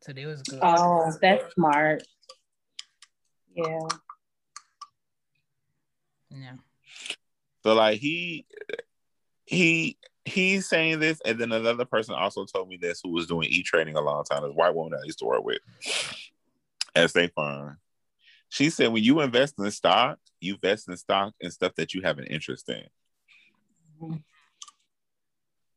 [0.00, 0.60] So they was good.
[0.62, 2.02] Oh, that's smart.
[3.54, 3.78] Yeah.
[6.30, 6.56] yeah.
[7.62, 8.46] So like he
[9.44, 13.48] he he's saying this, and then another person also told me this who was doing
[13.50, 14.42] e trading a long time.
[14.42, 15.58] This white woman I used to work with
[16.94, 17.78] at State Farm.
[18.48, 22.02] She said when you invest in stock, you invest in stock and stuff that you
[22.02, 24.20] have an interest in.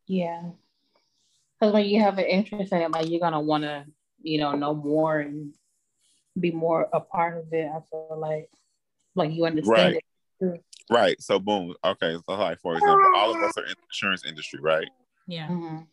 [0.07, 0.41] Yeah.
[1.59, 3.85] Because when you have an interest in it, like you're gonna want to
[4.25, 5.53] you know, know more and
[6.37, 7.69] be more a part of it.
[7.69, 8.49] I feel like
[9.13, 10.03] like you understand Right.
[10.41, 10.63] it.
[10.89, 11.19] Right.
[11.21, 11.73] So boom.
[11.83, 12.15] Okay.
[12.27, 14.87] So like for example, all of us are in the insurance industry, right?
[15.27, 15.47] Yeah.
[15.47, 15.87] Mhm.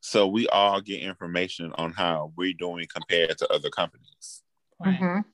[0.00, 4.42] So we all get information on how we're doing compared to other companies.
[4.78, 4.98] Right.
[4.98, 5.24] Mhm.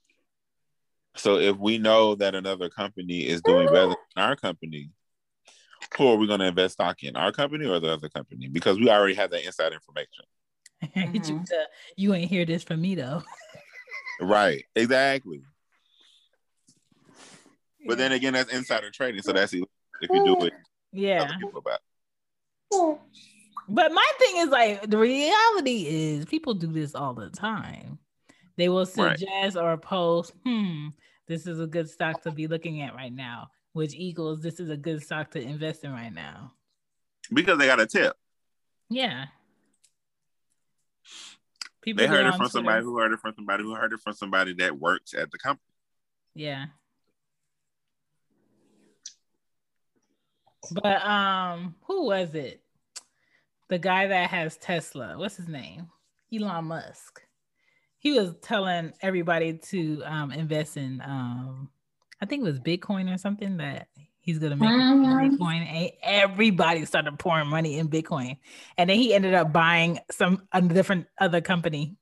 [1.14, 4.90] So if we know that another company is doing better than our company,
[5.96, 7.16] who are we going to invest stock in?
[7.16, 8.48] Our company or the other company?
[8.48, 10.24] Because we already have that inside information.
[10.80, 10.90] you,
[11.36, 11.52] Mhm.
[11.52, 11.64] uh,
[11.96, 13.22] you ain't hear this from me though.
[14.20, 14.64] Right.
[14.74, 15.42] Exactly.
[17.86, 19.22] But then again, that's insider trading.
[19.22, 19.62] So that's if
[20.10, 20.52] you do it,
[20.92, 21.28] yeah.
[23.68, 27.98] But my thing is like the reality is people do this all the time.
[28.56, 29.18] They will Right.
[29.18, 30.88] suggest or post, hmm,
[31.26, 34.70] this is a good stock to be looking at right now, which equals this is
[34.70, 36.52] a good stock to invest in right now.
[37.32, 38.16] Because they got a tip.
[38.88, 39.26] Yeah.
[41.82, 44.14] People They heard it from somebody who heard it from somebody who heard it from
[44.14, 45.74] somebody that works at the company.
[46.34, 46.66] Yeah.
[50.72, 52.60] But um, who was it?
[53.68, 55.14] The guy that has Tesla.
[55.18, 55.88] What's his name?
[56.34, 57.22] Elon Musk.
[57.98, 61.70] He was telling everybody to um invest in um,
[62.20, 63.88] I think it was Bitcoin or something that
[64.20, 65.38] he's gonna make Mhm.
[65.38, 65.66] Bitcoin.
[65.66, 68.38] And everybody started pouring money in Bitcoin,
[68.78, 71.96] and then he ended up buying some a different other company.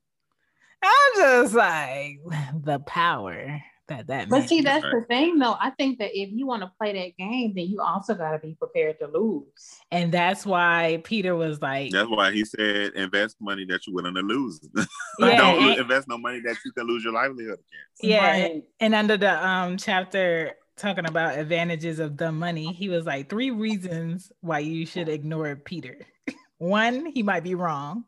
[0.83, 2.19] I'm just like
[2.62, 4.29] the power that that.
[4.29, 4.92] But see, that's Right.
[4.94, 5.57] the thing, though.
[5.61, 8.38] I think that if you want to play that game, then you also got to
[8.38, 9.44] be prepared to lose.
[9.90, 14.14] And that's why Peter was like, That's why he said invest money that you're willing
[14.14, 14.61] to lose.
[15.20, 18.03] Yeah, Don't and- invest no money that you can lose your livelihood against.
[18.03, 18.31] yeah.
[18.31, 18.62] Right.
[18.81, 23.51] And under the um chapter talking about advantages of dumb money, he was like three
[23.53, 25.99] reasons why you should ignore Peter.
[26.59, 28.05] One, he might be wrong.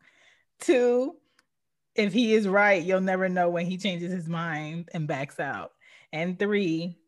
[0.58, 1.14] Two,
[1.96, 5.72] if he is right, you'll never know when he changes his mind and backs out.
[6.12, 6.98] And three,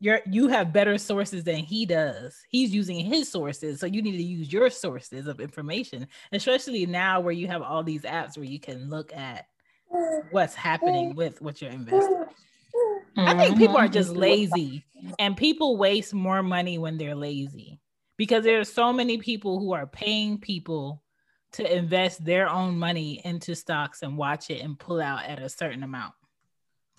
[0.00, 2.36] you're you have better sources than he does.
[2.48, 7.20] He's using his sources, so you need to use your sources of information, especially now
[7.20, 9.46] where you have all these apps where you can look at
[10.30, 12.24] what's happening with what you're investing.
[13.16, 14.20] I think people are just mm-hmm.
[14.20, 14.84] lazy
[15.18, 17.80] and people waste more money when they're lazy
[18.16, 21.02] because there are so many people who are paying people
[21.52, 25.48] to invest their own money into stocks and watch it and pull out at a
[25.48, 26.14] certain amount.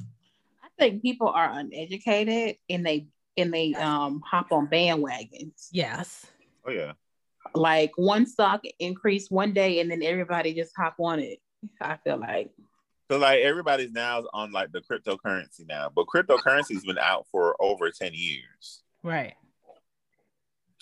[0.01, 5.69] I think people are uneducated and they and they um hop on bandwagons.
[5.71, 6.25] Yes.
[6.65, 6.93] Oh yeah.
[7.55, 11.39] Like one stock increased one day and then everybody just hop on it.
[11.79, 12.51] I feel like
[13.09, 17.89] So like everybody's now on like the cryptocurrency now, but cryptocurrency's been out for over
[17.91, 18.83] 10 years.
[19.03, 19.33] Right.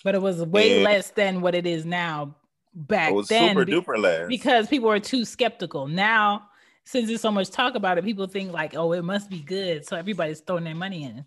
[0.02, 2.34] But it was way And- less than what it is now
[2.74, 4.28] back It was then super be- duper less.
[4.28, 5.86] because people are too skeptical.
[5.88, 6.48] Now,
[6.84, 9.86] since there's so much talk about it, people think like, oh, it must be good.
[9.86, 11.24] So everybody's throwing their money in.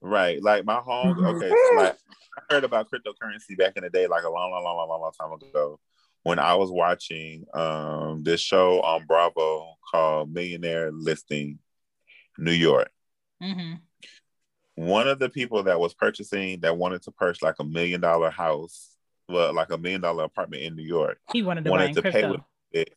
[0.00, 0.42] Right.
[0.42, 1.34] Like my home, Mhm.
[1.36, 1.48] okay.
[1.48, 1.96] So like
[2.36, 5.00] I heard about cryptocurrency back in the day, like a long, long, long, long, long,
[5.00, 5.78] long time ago,
[6.24, 11.58] when I was watching um this show on Bravo called Millionaire Listing
[12.38, 12.90] New York.
[13.40, 13.74] hmm
[14.74, 18.30] One of the people that was purchasing that wanted to purchase like a million dollar
[18.30, 18.93] house,
[19.28, 22.02] well, like a million dollar apartment in New York, He wanted to buy wanted in
[22.02, 22.40] to pay with
[22.72, 22.94] it.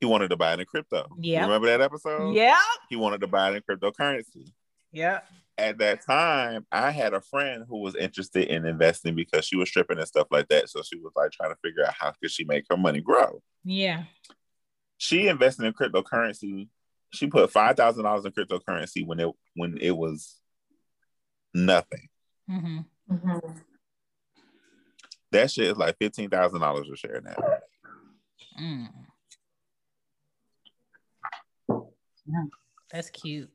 [0.00, 1.06] He wanted to buy it in crypto.
[1.20, 1.42] Yeah.
[1.42, 2.32] Remember that episode?
[2.34, 2.58] Yeah.
[2.88, 4.52] He wanted to buy it in cryptocurrency.
[4.90, 5.20] Yeah.
[5.56, 9.68] at that time, I had a friend who was interested in investing because she was
[9.68, 10.68] stripping and stuff like that.
[10.68, 13.42] So she was like trying to figure out how could she make her money grow.
[13.64, 14.04] Yeah.
[14.98, 16.68] She invested in cryptocurrency.
[17.10, 20.36] She put five thousand dollars in cryptocurrency when it when it was
[21.54, 22.08] nothing.
[22.48, 22.78] hmm
[25.32, 27.36] That shit is like fifteen thousand dollars a share now.
[28.60, 28.88] Mm.
[32.92, 33.50] That's cute.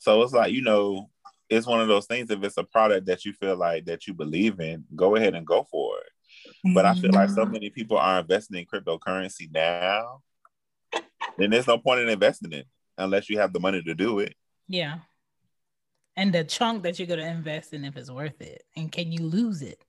[0.00, 1.08] So it's like you know,
[1.48, 2.30] it's one of those things.
[2.30, 5.46] If it's a product that you feel like that you believe in, go ahead and
[5.46, 6.74] go for it.
[6.74, 10.22] But I feel like so many people are investing in cryptocurrency now.
[11.38, 12.66] Then there's no point in investing in it
[12.98, 14.34] unless you have the money to do it.
[14.66, 14.98] Yeah.
[16.16, 18.64] And the chunk that you're gonna invest in if it's worth it.
[18.76, 19.82] And can you lose it?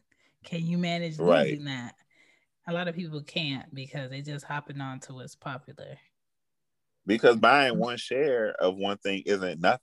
[0.44, 1.52] Can you manage Right.
[1.52, 1.96] losing that?
[2.68, 5.98] A lot of people can't because they just hopping on to what's popular.
[7.06, 9.82] Because buying one share of one thing isn't nothing.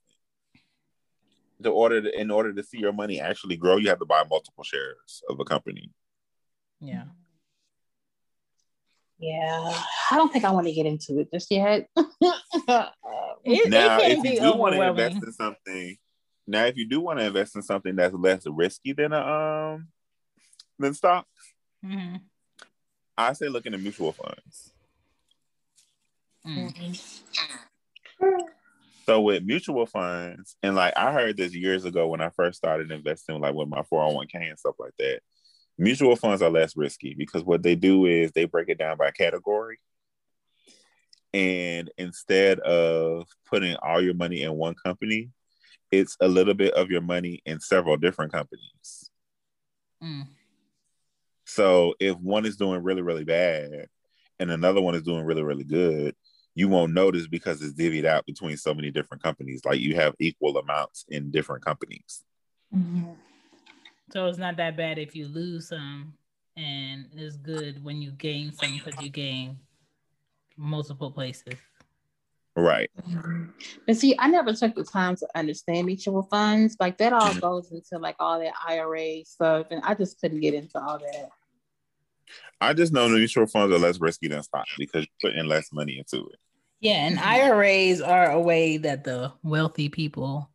[1.62, 4.24] To order to, in order to see your money actually grow, you have to buy
[4.30, 5.93] multiple shares of a company.
[6.80, 7.05] Yeah.
[9.18, 11.88] Yeah, I don't think I want to get into it just yet.
[13.43, 15.97] It, now, it can if be you do want to invest in something,
[16.51, 19.88] now if you do want to invest in something that's less risky than a um
[20.78, 21.26] than stock,
[21.82, 22.16] hmm
[23.16, 24.72] I say look into mutual funds.
[26.46, 27.30] Mm.
[29.07, 32.90] So with mutual funds, and like I heard this years ago when I first started
[32.90, 35.20] investing, like with my 401k and stuff like that,
[35.76, 39.11] mutual funds are less risky because what they do is they break it down by
[39.11, 39.78] category.
[41.32, 45.30] And instead of putting all your money in one company,
[45.91, 49.11] it's a little bit of your money in several different companies.
[50.03, 50.28] Mm.
[51.45, 53.86] So if one is doing really, really bad
[54.38, 56.14] and another one is doing really, really good,
[56.55, 59.64] you won't notice because it's divvied out between so many different companies.
[59.64, 62.24] Like you have equal amounts in different companies.
[62.74, 63.12] Mm-hmm.
[64.12, 66.14] So it's not that bad if you lose some,
[66.57, 69.59] and it's good when you gain some because you gain
[70.57, 71.55] multiple places.
[72.61, 72.91] Right.
[73.87, 76.77] But see, I never took the time to understand mutual funds.
[76.81, 77.41] Like that all Mhm.
[77.41, 81.31] goes into like all that IRA stuff, and I just couldn't get into all that.
[82.61, 85.99] I just know mutual funds are less risky than stocks because you're putting less money
[85.99, 86.39] into it.
[86.81, 90.51] Yeah, and IRAs are a way that the wealthy people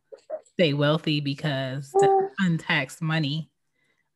[0.54, 3.50] stay wealthy because the untaxed money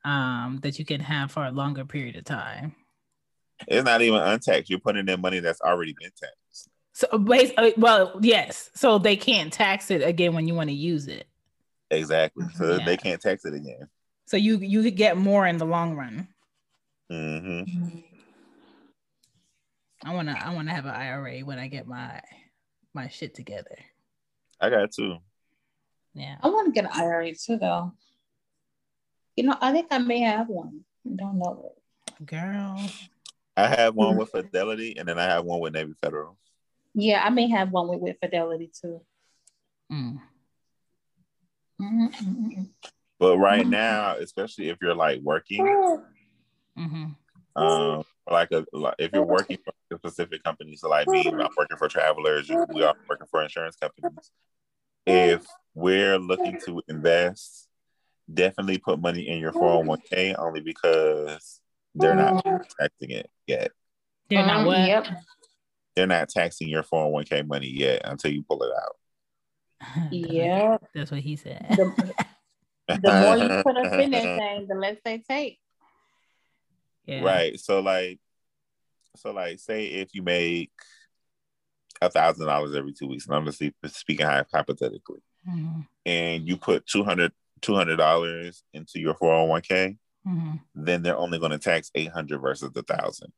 [0.04, 2.74] um, that you can have for a longer period of time.
[3.68, 4.70] It's not even untaxed.
[4.70, 6.36] You're putting in money that's already been taxed.
[6.92, 8.70] So, bas- uh, well, yes.
[8.74, 11.26] So they can't tax it again when you want to use it.
[11.90, 12.46] Exactly.
[12.56, 12.84] So Yeah.
[12.84, 13.88] they can't tax it again.
[14.26, 16.28] So you you could get more in the long run.
[17.10, 17.98] Mm-hmm.
[20.04, 22.20] I wanna I wanna have an IRA when I get my
[22.94, 23.76] my shit together.
[24.60, 25.16] I got two.
[26.14, 26.36] Yeah.
[26.42, 27.92] I want to get an IRA too, though.
[29.36, 30.80] You know, I think I may have one.
[31.06, 31.72] I don't know
[32.18, 32.26] it.
[32.26, 32.80] Girl.
[33.56, 36.36] I have one with Fidelity, and then I have one with Navy Federal.
[36.94, 39.00] Yeah, I may have one with, with Fidelity too.
[39.92, 40.20] Mm.
[41.80, 42.68] Mhm, mhm, mhm.
[43.18, 45.66] But right now, especially if you're like working,
[46.76, 47.04] hmm
[47.56, 51.48] um, like a like if you're working for a specific company, so like me, I'm
[51.56, 54.30] working for travelers, we are working for insurance companies.
[55.06, 57.68] If we're looking to invest,
[58.32, 61.60] definitely put money in your 401k only because
[61.94, 63.72] they're not protecting it yet.
[64.28, 64.78] They're not what?
[64.78, 65.06] Yep.
[65.96, 68.96] They're not taxing your 401k money yet until you pull it out.
[70.10, 70.76] Yeah.
[70.94, 71.66] That's what he said.
[71.70, 72.14] The,
[73.02, 75.58] the more you put up in that thing, the less they take.
[77.06, 77.22] yeah.
[77.22, 77.58] Right.
[77.58, 78.18] So like,
[79.16, 80.70] so like, say if you make
[82.00, 83.62] a thousand dollars every two weeks, and I'm just
[83.98, 85.86] speaking hy- hypothetically, Mhm.
[86.06, 87.32] and you put 200
[87.96, 90.60] dollars into your 401k, Mhm.
[90.74, 93.32] then they're only going to tax 800 versus the thousand.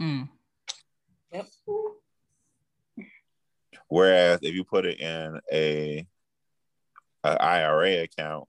[0.00, 0.28] Mm.
[1.32, 1.46] Yep.
[3.88, 6.06] Whereas if you put it in a,
[7.24, 8.46] a IRA account,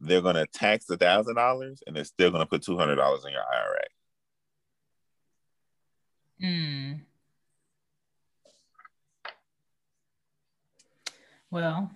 [0.00, 3.24] they're going to tax the thousand dollars, and they're still going to put 200 dollars
[3.24, 3.84] in your IRA.
[6.42, 7.00] Mm.
[11.50, 11.90] Well,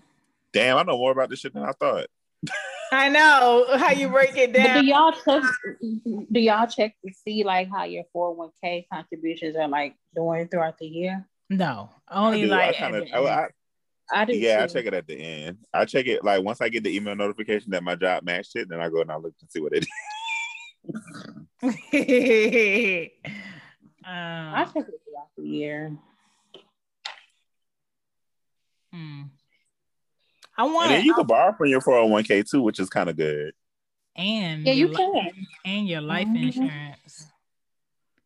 [0.52, 2.06] Damn, I know more about this shit than I thought.
[2.92, 4.82] I know how you break it But down.
[4.82, 5.42] do y'all check?
[6.32, 9.94] Do y'all check to see like how your four hundred one k contributions are like
[10.14, 11.26] doing throughout the year?
[11.48, 12.46] No, I only do.
[12.48, 13.28] like I kind at of, the end.
[13.28, 13.48] I,
[14.12, 14.36] I do.
[14.36, 15.58] Yeah, I check it at the end.
[15.72, 18.68] I check it like once I get the email notification that my job matched it,
[18.68, 19.88] then I go and I look to see what it is.
[24.04, 25.96] I um, check it throughout the year.
[28.92, 29.22] hmm.
[30.56, 33.16] I want And then you can borrow from your 401k too, which is kind of
[33.16, 33.52] good.
[34.16, 35.46] and Yeah, you your li- can.
[35.64, 36.42] and your life Mhm.
[36.42, 37.26] insurance.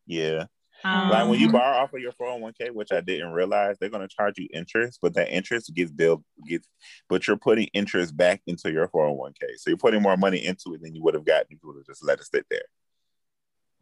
[0.05, 0.45] Yeah.
[0.83, 4.07] Um, Like when you borrow off of your 401k, which I didn't realize, they're gonna
[4.07, 6.67] charge you interest, but that interest gets billed gets
[7.07, 9.55] but you're putting interest back into your 401k.
[9.57, 11.77] So you're putting more money into it than you would have gotten if you would
[11.77, 12.65] have just let it sit there.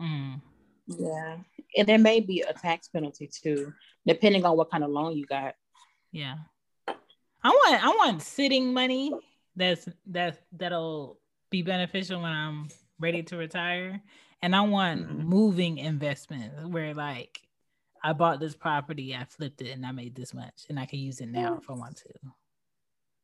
[0.02, 0.42] mm,
[0.88, 1.40] Yeah,
[1.78, 3.74] and there may be a tax penalty too,
[4.06, 5.56] depending on what kind of loan you got.
[6.12, 6.36] yeah.
[7.44, 9.12] I want I want sitting money
[9.56, 11.20] that's that that'll
[11.50, 12.70] be beneficial when I'm
[13.00, 14.02] ready to retire.
[14.42, 15.24] And I want Mhm.
[15.24, 17.42] moving investments where like
[18.04, 21.00] I bought this property, I flipped it, and I made this much, and I can
[21.00, 22.14] use it now if I want to.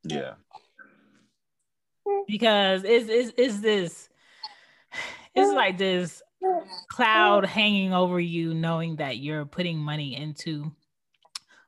[0.04, 0.36] Yeah.
[2.28, 4.10] Because it's it's, it's this
[5.36, 6.22] it's like this
[6.90, 10.72] cloud hanging over you knowing that you're putting money into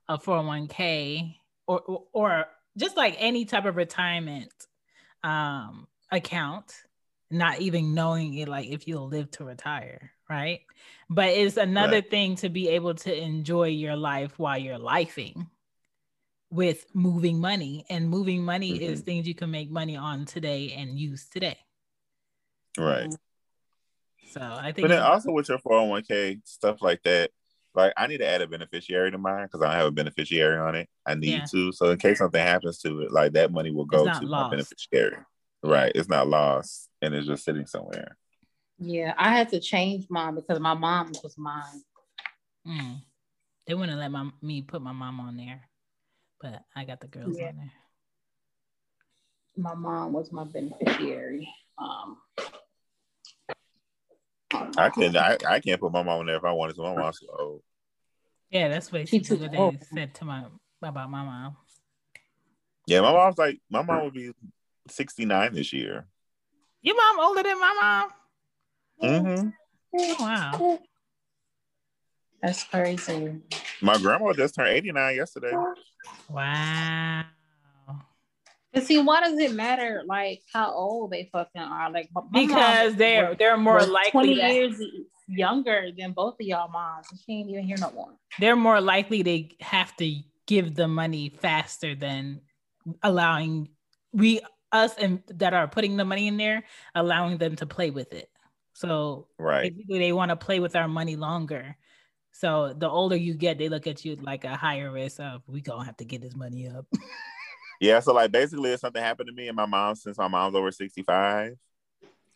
[0.08, 1.38] a 401k
[1.72, 2.46] or or, or
[2.78, 4.52] just like any type of retirement
[5.24, 6.74] um account
[7.30, 10.62] not even knowing it like if you'll live to retire right
[11.10, 12.10] but it's another Right.
[12.10, 15.48] thing to be able to enjoy your life while you're lifing
[16.50, 21.00] with moving money and moving money is things you can make money on today and
[21.00, 21.58] use today
[22.78, 23.16] Right.
[24.32, 24.88] So I think.
[24.88, 27.32] But then also with your 401k stuff like that,
[27.74, 30.58] like I need to add a beneficiary to mine because I don't have a beneficiary
[30.58, 30.90] on it.
[31.06, 31.46] I need Yeah.
[31.52, 31.72] to.
[31.72, 34.24] So in case something happens to it, like that money will go to lost.
[34.24, 35.18] my beneficiary.
[35.64, 35.92] Right.
[35.96, 38.18] It's not lost and it's just sitting somewhere.
[38.80, 41.84] Yeah, I had to change mine because my mom was mine.
[42.68, 43.02] Mm.
[43.68, 45.62] They wouldn't let my me put my mom on there,
[46.42, 47.50] but I got the girls Yeah.
[47.50, 47.72] on there.
[49.58, 51.48] My mom was my beneficiary.
[51.78, 52.18] Um,
[54.78, 56.82] I can I, I can't put my mom in there if I wanted to.
[56.82, 57.62] My mom's so old.
[58.50, 60.46] Yeah, that's what She she too what they said to my
[60.82, 61.58] about my mom.
[62.88, 64.32] Yeah, my mom's like my mom would be
[64.90, 66.08] 69 this year.
[66.82, 68.10] Your mom older than my
[69.00, 69.10] mom?
[69.10, 69.50] Mm-hmm.
[69.94, 70.80] Oh, wow.
[72.42, 73.38] that's crazy.
[73.82, 75.54] My grandma just turned 89 yesterday.
[76.30, 77.24] Wow.
[78.74, 81.92] And see, why does it matter like how old they fucking are?
[81.92, 84.82] Like Because they're was- they're more likely twenty to, years
[85.28, 87.08] younger than both of y'all moms.
[87.26, 88.14] She ain't even here no more.
[88.40, 90.16] they're more likely to have to
[90.48, 92.42] give the money faster than
[93.04, 93.70] allowing
[94.14, 94.42] we
[94.72, 96.64] us and that are putting the money in there,
[96.96, 98.30] allowing them to play with it.
[98.74, 99.74] So Right.
[99.76, 101.76] basically they want to play with our money longer.
[102.32, 105.60] So the older you get, they look at you like a higher risk of we
[105.62, 106.86] gonna have to get this money up.
[107.82, 110.56] Yeah, so like basically if something happened to me and my mom, since my mom's
[110.56, 111.58] over 65,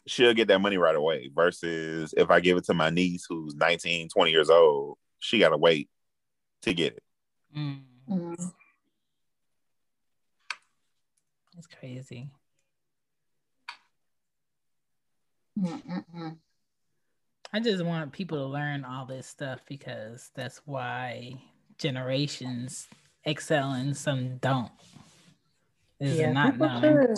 [0.07, 1.29] she'll get that money right away.
[1.35, 5.55] Versus if I give it to my niece who's 19, 20 years old, she gotta
[5.55, 5.87] wait
[6.63, 7.03] to get it.
[7.55, 8.51] Mm, Mm.
[11.53, 12.31] that's crazy.
[15.59, 16.37] Mm-mm-mm.
[17.53, 21.33] I just want people to learn all this stuff because that's why
[21.77, 22.87] generations
[23.25, 24.71] excel and some don't.
[25.99, 27.15] Is Yeah, not people known.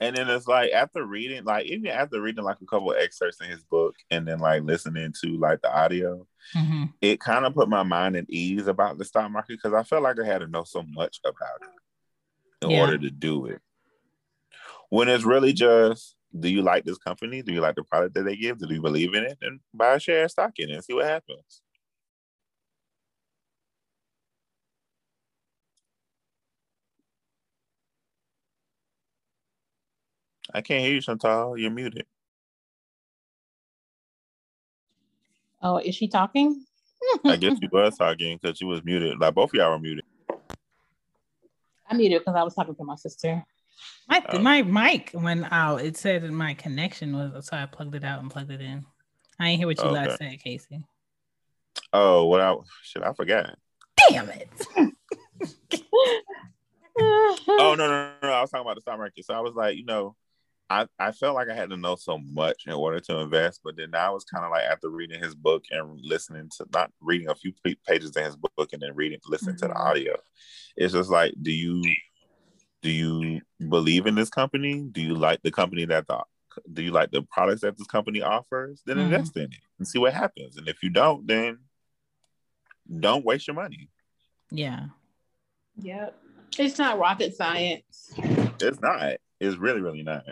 [0.00, 3.40] And then it's like after reading, like even after reading like a couple of excerpts
[3.40, 6.26] in his book and then like listening to like the audio,
[6.56, 6.92] Mhm.
[7.00, 10.02] it kind of put my mind at ease about the stock market because I felt
[10.02, 12.80] like I had to know so much about it in Yeah.
[12.80, 13.60] order to do it.
[14.88, 17.42] When it's really just, do you like this company?
[17.42, 18.58] Do you like the product that they give?
[18.58, 19.38] Do you believe in it?
[19.40, 21.62] And buy a share of stock in it and see what happens.
[30.54, 31.56] I can't hear you, Chantal.
[31.56, 32.06] You're muted.
[35.62, 36.64] Oh, is she talking?
[37.24, 39.18] I guess you was talking because you was muted.
[39.18, 40.04] Like both of y'all were muted.
[41.88, 43.44] I muted because I was talking to my sister.
[44.08, 44.38] My Oh.
[44.38, 45.82] my mic went out.
[45.82, 48.84] It said that my connection was so I plugged it out and plugged it in.
[49.38, 50.08] I didn't hear what you oh, Okay.
[50.08, 50.84] last said, Casey.
[51.92, 53.56] Oh, what I shit, I forgot.
[54.08, 54.48] Damn it.
[56.98, 58.28] Oh no, no, no, no.
[58.28, 59.24] I was talking about the stock market.
[59.24, 60.14] So I was like, you know,
[60.72, 63.76] I, I felt like I had to know so much in order to invest, but
[63.76, 67.28] then I was kind of like after reading his book and listening to not reading
[67.28, 67.52] a few
[67.86, 69.80] pages in his book and then reading listening to the Mhm.
[69.80, 70.16] audio.
[70.76, 71.82] It's just like, do you
[72.80, 74.80] do you believe in this company?
[74.90, 76.24] Do you like the company that the
[76.72, 78.82] do you like the products that this company offers?
[78.86, 79.04] Then Mhm.
[79.04, 80.56] invest in it and see what happens.
[80.56, 81.58] And if you don't, then
[83.00, 83.90] don't waste your money.
[84.50, 84.86] Yeah.
[85.76, 86.18] Yep.
[86.58, 88.14] It's not rocket science.
[88.60, 89.18] It's not.
[89.38, 90.24] It's really, really not.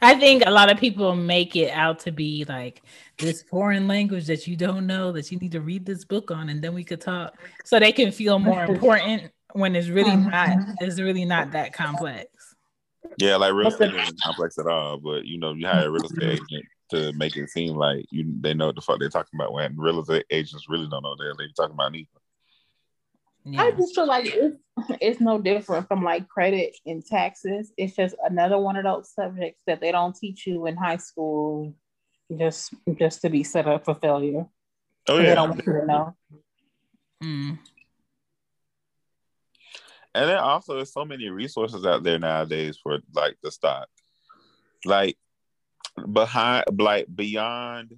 [0.00, 2.82] I think a lot of people make it out to be like
[3.18, 6.48] this foreign language that you don't know that you need to read this book on
[6.48, 10.28] and then we could talk so they can feel more important when it's really uh-huh.
[10.30, 12.28] not it's really not that complex.
[13.18, 16.04] Yeah, like real estate isn't complex at all, but you know, you hire a real
[16.04, 19.38] estate agent to make it seem like you they know what the fuck they're talking
[19.38, 22.08] about when real estate agents really don't know what they're talking about either.
[23.54, 24.56] I just feel like it's,
[25.00, 27.72] it's no different from like credit and taxes.
[27.76, 31.74] It's just another one of those subjects that they don't teach you in high school
[32.36, 34.46] just just to be set up for failure.
[35.08, 35.34] Oh They yeah.
[35.36, 36.16] don't want you to know.
[37.22, 37.58] Mm.
[40.14, 43.88] And then also there's so many resources out there nowadays for like the stock.
[44.84, 45.16] Like
[46.12, 47.96] behind like beyond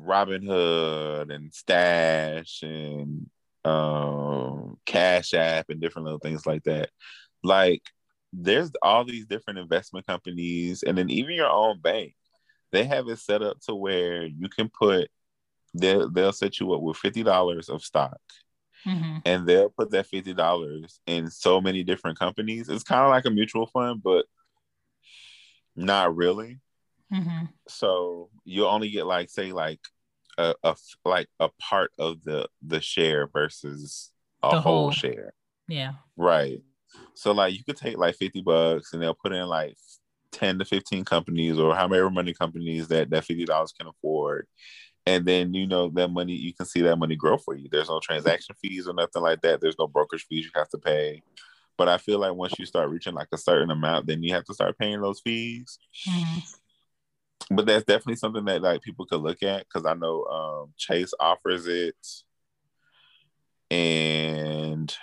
[0.00, 3.28] Robinhood and Stash and
[3.64, 6.90] um Cash App and different little things like that.
[7.42, 7.82] Like
[8.32, 12.14] there's all these different investment companies and then even your own bank.
[12.72, 15.08] They have it set up to where you can put
[15.74, 18.20] they'll they'll set you up with fifty dollars of stock
[18.86, 19.22] Mhm.
[19.24, 22.68] and they'll put that fifty dollars in so many different companies.
[22.68, 24.26] It's kind of like a mutual fund, but
[25.74, 26.58] not really.
[27.12, 27.48] Mhm.
[27.68, 29.80] So you only get like say like
[30.38, 34.10] a, a like a part of the the share versus
[34.42, 34.90] a whole whole.
[34.90, 35.34] share,
[35.68, 35.94] Yeah.
[36.16, 36.60] right?
[37.14, 39.76] So like you could take like fifty bucks and they'll put in like
[40.32, 44.46] 10 to 15 companies or however many companies that that $50 can afford
[45.06, 47.88] and then you know that money you can see that money grow for you there's
[47.88, 51.22] no transaction fees or nothing like that there's no brokerage fees you have to pay
[51.78, 54.44] but i feel like once you start reaching like a certain amount then you have
[54.44, 56.38] to start paying those fees mm-hmm.
[57.50, 61.12] But that's definitely something that like people could look at because i know um, chase
[61.20, 61.96] offers it
[63.70, 64.94] and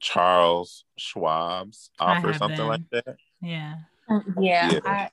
[0.00, 2.68] charles schwab's offer something them.
[2.68, 3.74] like that yeah
[4.38, 4.80] yeah, yeah.
[4.84, 5.10] I,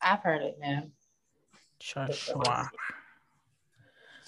[0.00, 0.84] i've heard it now
[1.78, 2.66] Charles Schwab.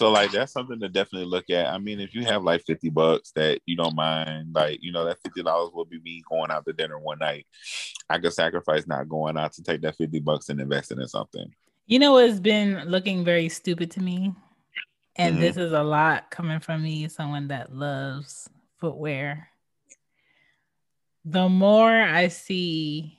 [0.00, 1.66] So like that's something to definitely look at.
[1.66, 5.04] I mean, if you have like fifty bucks that you don't mind, like you know
[5.04, 7.46] that fifty dollars will be me going out to dinner one night.
[8.08, 11.06] I could sacrifice not going out to take that fifty bucks and invest it in
[11.06, 11.54] something.
[11.84, 14.32] You know what's been looking very stupid to me,
[15.16, 15.42] and mm-hmm.
[15.42, 18.48] this is a lot coming from me, someone that loves
[18.78, 19.48] footwear.
[21.26, 23.18] The more I see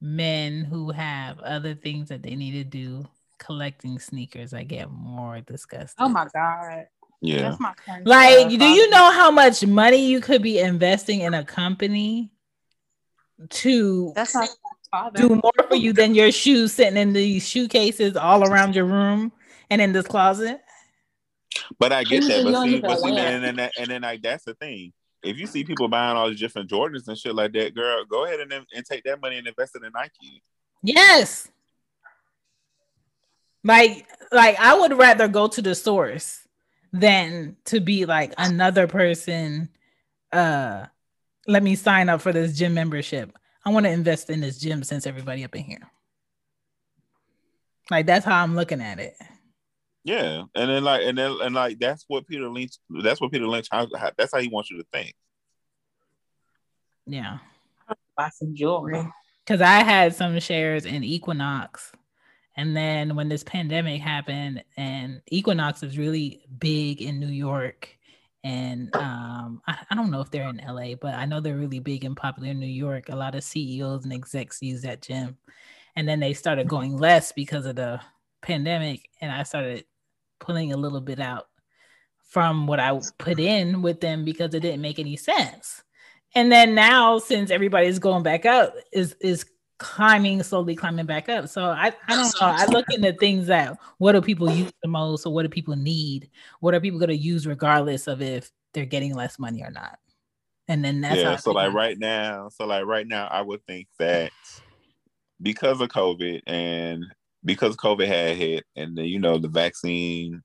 [0.00, 3.06] men who have other things that they need to do
[3.40, 5.96] collecting sneakers, I get more oh disgusted.
[5.98, 6.86] Oh my god.
[7.20, 7.42] Yeah.
[7.42, 7.74] That's my
[8.04, 12.30] like, do you know how much money you could be investing in a company
[13.48, 14.48] to that's not
[15.14, 18.86] do more for you than your shoes sitting in these shoe cases all around your
[18.86, 19.32] room
[19.68, 20.60] and in this closet?
[21.78, 24.54] But I get that, but see, but see and, then, and then like that's the
[24.54, 24.92] thing.
[25.22, 28.24] If you see people buying all these different Jordans and shit like that, girl, go
[28.24, 30.42] ahead and, and take that money and invest it in Nike.
[30.82, 31.48] Yes.
[33.62, 36.46] Like, like I would rather go to the source
[36.92, 39.68] than to be like another person.
[40.32, 40.86] Uh,
[41.46, 43.32] let me sign up for this gym membership.
[43.64, 45.90] I want to invest in this gym since everybody up in here.
[47.90, 49.14] Like that's how I'm looking at it.
[50.04, 52.76] Yeah, and then like, and then and like that's what Peter Lynch.
[52.88, 53.68] That's what Peter Lynch.
[53.70, 55.14] How, how, that's how he wants you to think.
[57.06, 57.38] Yeah.
[58.16, 59.06] Buy some jewelry.
[59.44, 61.92] Because I had some shares in Equinox
[62.56, 67.96] and then when this pandemic happened, and Equinox is really big in New York,
[68.42, 71.78] and um, I, I, don't know if they're in LA, but I know they're really
[71.78, 73.10] big and popular in New York.
[73.10, 75.36] A lot of CEOs and execs use that gym,
[75.94, 78.00] and then they started going less because of the
[78.42, 79.84] pandemic, and I started
[80.38, 81.48] pulling a little bit out
[82.30, 85.82] from what I put in with them because it didn't make any sense.
[86.34, 89.44] And then now, since everybody's going back up, is is
[89.80, 91.48] climbing slowly climbing back up.
[91.48, 92.46] So i i don't know.
[92.46, 95.74] I look into things that what do people use the most or what do people
[95.74, 96.30] need?
[96.60, 99.98] What are people going to use regardless of if they're getting less money or not?
[100.68, 103.88] And then that's yeah so like right now so like right now i would think
[103.98, 104.30] that
[105.42, 107.04] because of covid and
[107.44, 110.40] because covid had hit and then you know the vaccine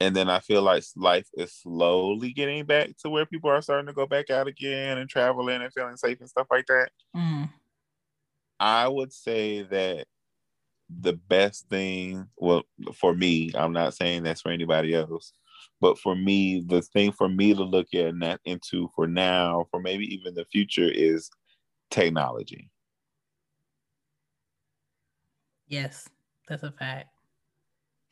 [0.00, 3.86] and then i feel like life is slowly getting back to where people are starting
[3.86, 6.90] to go back out again and traveling and feeling safe and stuff like that.
[7.16, 7.48] Mm
[8.60, 10.06] I would say that
[11.00, 12.62] the best thing, well,
[12.94, 15.32] for me, I'm not saying that's for anybody else,
[15.80, 19.66] but for me, the thing for me to look at and that into for now,
[19.70, 21.30] for maybe even the future, is
[21.90, 22.70] technology.
[25.66, 26.08] Yes,
[26.46, 27.08] that's a fact.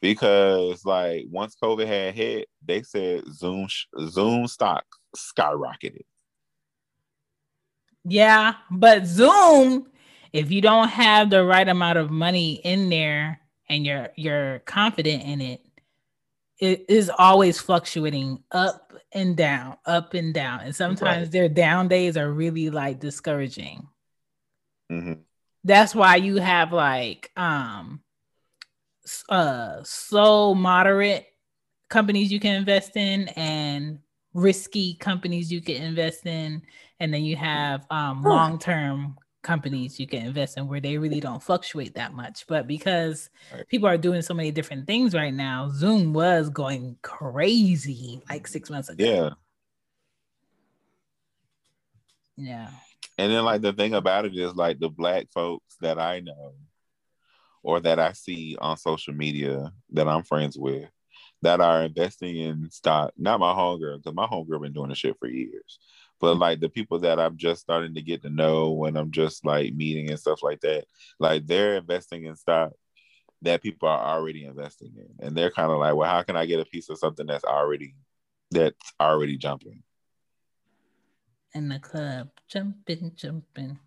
[0.01, 3.67] Because like once COVID had hit, they said Zoom
[4.07, 4.85] Zoom stock
[5.17, 6.05] skyrocketed.
[8.05, 9.89] Yeah, but Zoom
[10.33, 15.23] if you don't have the right amount of money in there and you're you're confident
[15.23, 15.61] in it,
[16.59, 20.61] it is always fluctuating up and down, up and down.
[20.61, 21.33] And sometimes right.
[21.33, 23.87] their down days are really like discouraging.
[24.91, 25.15] Mm-hmm.
[25.65, 28.01] That's why you have like um
[29.29, 31.27] uh so moderate
[31.89, 34.01] companies you can invest in and
[34.35, 36.63] risky companies you can invest in
[37.01, 41.43] and then you have um long-term companies you can invest in where they really don't
[41.43, 42.47] fluctuate that much.
[42.47, 43.67] But because right.
[43.69, 48.71] people are doing so many different things right now, Zoom was going crazy like six
[48.71, 49.05] months ago.
[49.05, 49.31] Yeah.
[52.37, 52.71] Yeah.
[53.17, 56.55] And then like the thing about it is like the black folks that I know
[57.63, 60.89] or that I see on social media that I'm friends with
[61.43, 65.17] that are investing in stock, not my homegirl, because my homegirl been doing the shit
[65.19, 65.79] for years
[66.21, 69.45] but like the people that I'm just starting to get to know when I'm just
[69.45, 70.85] like meeting and stuff like that,
[71.19, 72.73] like they're investing in stock
[73.43, 76.47] that people are already investing in, and they're kind of like, well, how can I
[76.47, 77.95] get a piece of something that's already
[78.51, 79.83] that's already jumping?
[81.55, 83.79] In the club, jumping, jumping.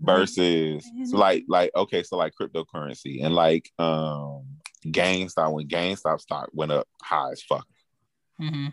[0.00, 4.44] Versus so like like okay, so like cryptocurrency and like um
[4.86, 7.66] GameStop when GameStop stock went up high as fuck.
[8.40, 8.68] Mm-hmm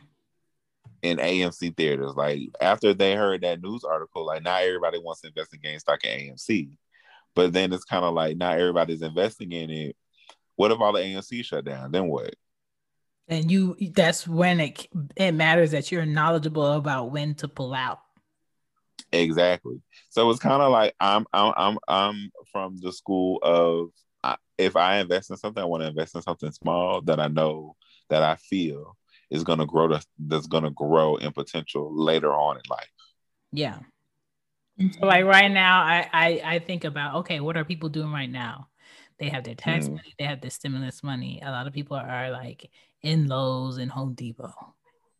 [1.01, 2.13] in AMC theaters.
[2.15, 5.97] Like after they heard that news article, like now everybody wants to invest in GameStop
[6.03, 6.69] and AMC.
[7.35, 9.95] But then it's kind of like not everybody's investing in it.
[10.55, 11.91] What if all the AMC shut down?
[11.91, 12.33] Then what?
[13.27, 17.99] And you that's when it it matters that you're knowledgeable about when to pull out.
[19.13, 19.81] Exactly.
[20.09, 23.89] So it's kind of like I'm I'm I'm I'm from the school of
[24.57, 27.75] if I invest in something, I want to invest in something small that I know
[28.09, 28.95] that I feel
[29.31, 32.89] is going to grow to, that's going to grow in potential later on in life.
[33.51, 33.79] Yeah.
[34.99, 38.29] So like right now, I, I I think about okay, what are people doing right
[38.29, 38.67] now?
[39.19, 39.91] They have their tax Mhm.
[39.97, 41.41] money, they have their stimulus money.
[41.43, 42.69] A lot of people are like
[43.01, 44.53] in Lowe's and Home Depot.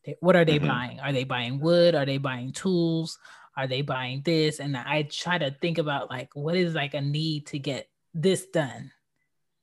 [0.06, 0.68] They- what are they Mhm.
[0.68, 1.00] buying?
[1.00, 1.94] Are they buying wood?
[1.96, 3.20] Are they buying tools?
[3.56, 4.60] Are they buying this?
[4.60, 8.48] And I try to think about like what is like a need to get this
[8.48, 8.92] done.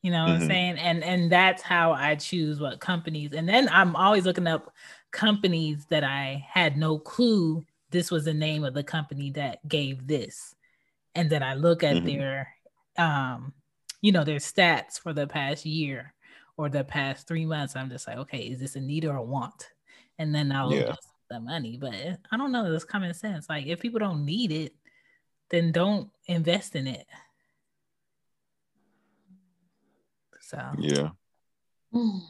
[0.02, 0.46] You know what I'm Mhm.
[0.46, 0.78] saying?
[0.78, 3.32] And and that's how I choose what companies.
[3.32, 4.72] And then I'm always looking up
[5.10, 10.06] companies that I had no clue this was the name of the company that gave
[10.06, 10.54] this.
[11.14, 12.06] And then I look at Mhm.
[12.06, 12.48] their
[12.98, 13.52] um,
[14.02, 16.14] you know, their stats for the past year
[16.56, 17.76] or the past three months.
[17.76, 19.70] I'm just like, okay, is this a need or a want?
[20.18, 20.94] And then I'll Yeah.
[21.30, 21.76] the money.
[21.78, 21.94] But
[22.32, 23.48] I don't know, it's common sense.
[23.48, 24.74] Like if people don't need it,
[25.50, 27.06] then don't invest in it.
[30.48, 31.10] So Yeah.
[31.92, 32.22] Mhm.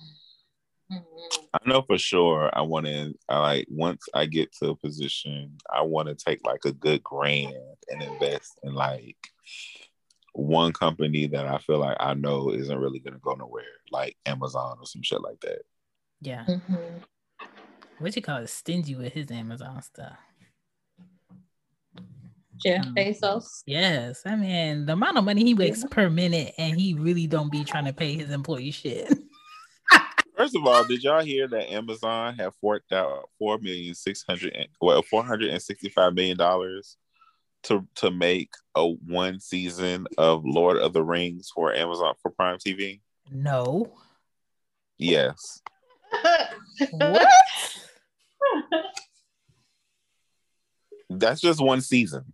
[0.90, 5.56] I know for sure I want to I like once I get to a position,
[5.72, 9.16] I want to take like a good grand and invest in like
[10.32, 14.78] one company that I feel like I know isn't really gonna go nowhere, like Amazon
[14.80, 15.62] or some shit like that.
[16.20, 16.44] yeah.
[16.46, 17.04] Mhm.
[17.98, 18.48] What you call it?
[18.48, 20.18] Stingy with his Amazon stuff.
[22.58, 22.96] Jeff Mm.
[22.96, 23.62] Bezos.
[23.66, 27.50] Yes, I mean the amount of money he makes per minute, and he really don't
[27.52, 29.12] be trying to pay his employee shit.
[30.36, 34.54] First of all, did y'all hear that Amazon have forked out four million six hundred
[34.80, 36.96] well four hundred and sixty five million dollars
[37.64, 42.58] to to make a one season of Lord of the Rings for Amazon for Prime
[42.58, 43.00] TV?
[43.30, 43.92] no,
[44.96, 45.60] Yes.
[46.90, 47.28] what?
[51.10, 52.32] That's just one season.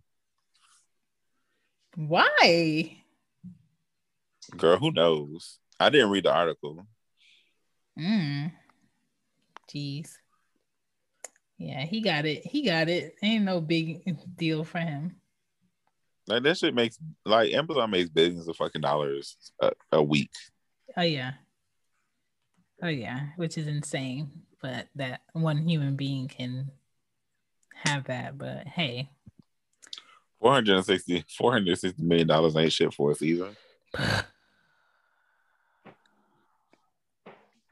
[1.95, 2.97] Why?
[4.57, 5.59] Girl, who knows?
[5.79, 6.85] I didn't read the article.
[7.97, 8.51] Mm.
[9.73, 10.11] Jeez.
[11.57, 12.45] Yeah, he got it.
[12.45, 13.15] He got it.
[13.23, 14.03] Ain't no big
[14.35, 15.15] deal for him.
[16.27, 20.31] Like that shit makes like Amazon makes billions of fucking dollars a, a week.
[20.97, 21.33] Oh yeah.
[22.81, 24.31] Oh yeah, which is insane.
[24.61, 26.71] But that one human being can
[27.73, 28.37] have that.
[28.37, 29.09] But hey,
[30.45, 33.57] 460 460 million dollars ain't shit for a season.
[33.97, 34.23] I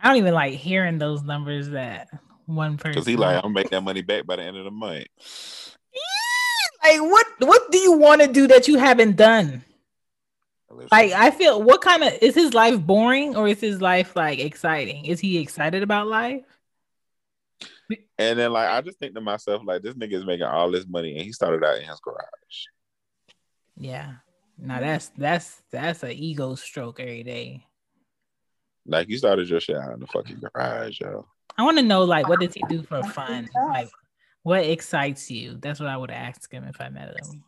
[0.02, 2.08] don't even like hearing those numbers that
[2.48, 2.94] one person.
[2.94, 5.06] Because he like, I'm gonna make that money back by the end of the month.
[6.84, 7.28] like what?
[7.38, 9.64] What do you want to do that you haven't done?
[10.92, 14.40] Like I feel, what kind of is his life boring or is his life like
[14.40, 15.06] exciting?
[15.06, 16.42] Is he excited about life?
[18.18, 20.88] And then like I just think to myself, like this nigga is making all this
[20.88, 22.66] money and he started out in his garage.
[23.78, 24.14] Yeah.
[24.58, 27.66] Now that's that's that's an ego stroke every day.
[28.86, 31.26] Like you started your shit out in the fucking garage, yo.
[31.58, 33.50] I want to know like what does he do for fun?
[33.56, 33.90] Like
[34.44, 35.58] what excites you?
[35.60, 37.44] That's what I would ask him if I met him.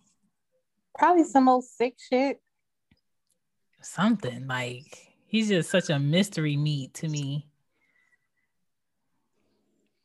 [0.97, 2.41] Probably some old sick shit.
[3.81, 7.47] Something like he's just such a mystery meat to me.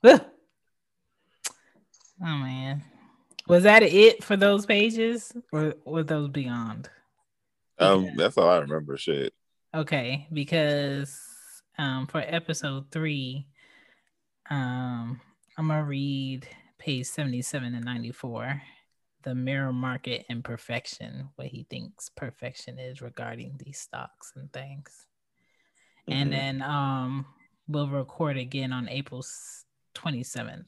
[0.04, 0.20] Ugh.
[2.22, 2.82] Oh man.
[3.48, 6.90] Was that it for those pages or were those beyond?
[7.78, 8.10] Um, Yeah.
[8.14, 8.98] that's all I remember.
[8.98, 9.32] Shit.
[9.74, 11.18] Okay, because
[11.78, 13.46] um for episode three,
[14.50, 15.18] um
[15.56, 16.46] I'm gonna read
[16.78, 18.60] page 77 and 94,
[19.22, 25.06] the mirror market and perfection, what he thinks perfection is regarding these stocks and things.
[26.06, 26.32] And Mhm.
[26.32, 27.24] then um
[27.66, 29.24] we'll record again on April
[30.20, 30.64] s- 27th.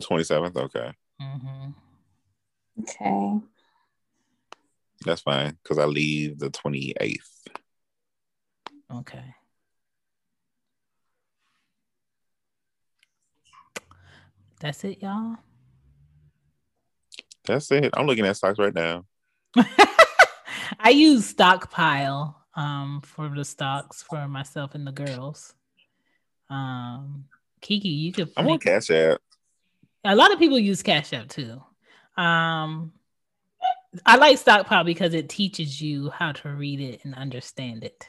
[0.00, 0.56] Twenty seventh.
[0.56, 1.70] Okay, hmm
[2.80, 3.38] Okay.
[5.04, 7.46] that's fine because I leave the twenty eighth.
[8.90, 9.34] Okay.
[14.60, 15.36] That's it, y'all.
[17.44, 17.90] That's it.
[17.94, 19.04] I'm looking at stocks right now.
[20.78, 25.54] I use stockpile um for the stocks for myself and the girls.
[26.48, 27.24] Um
[27.62, 29.20] Kiki, you could I'm on Cash App.
[30.04, 31.62] a lot of people use Cash App too.
[32.16, 32.92] Um
[34.04, 38.06] I like stockpile because it teaches you how to read it and understand it.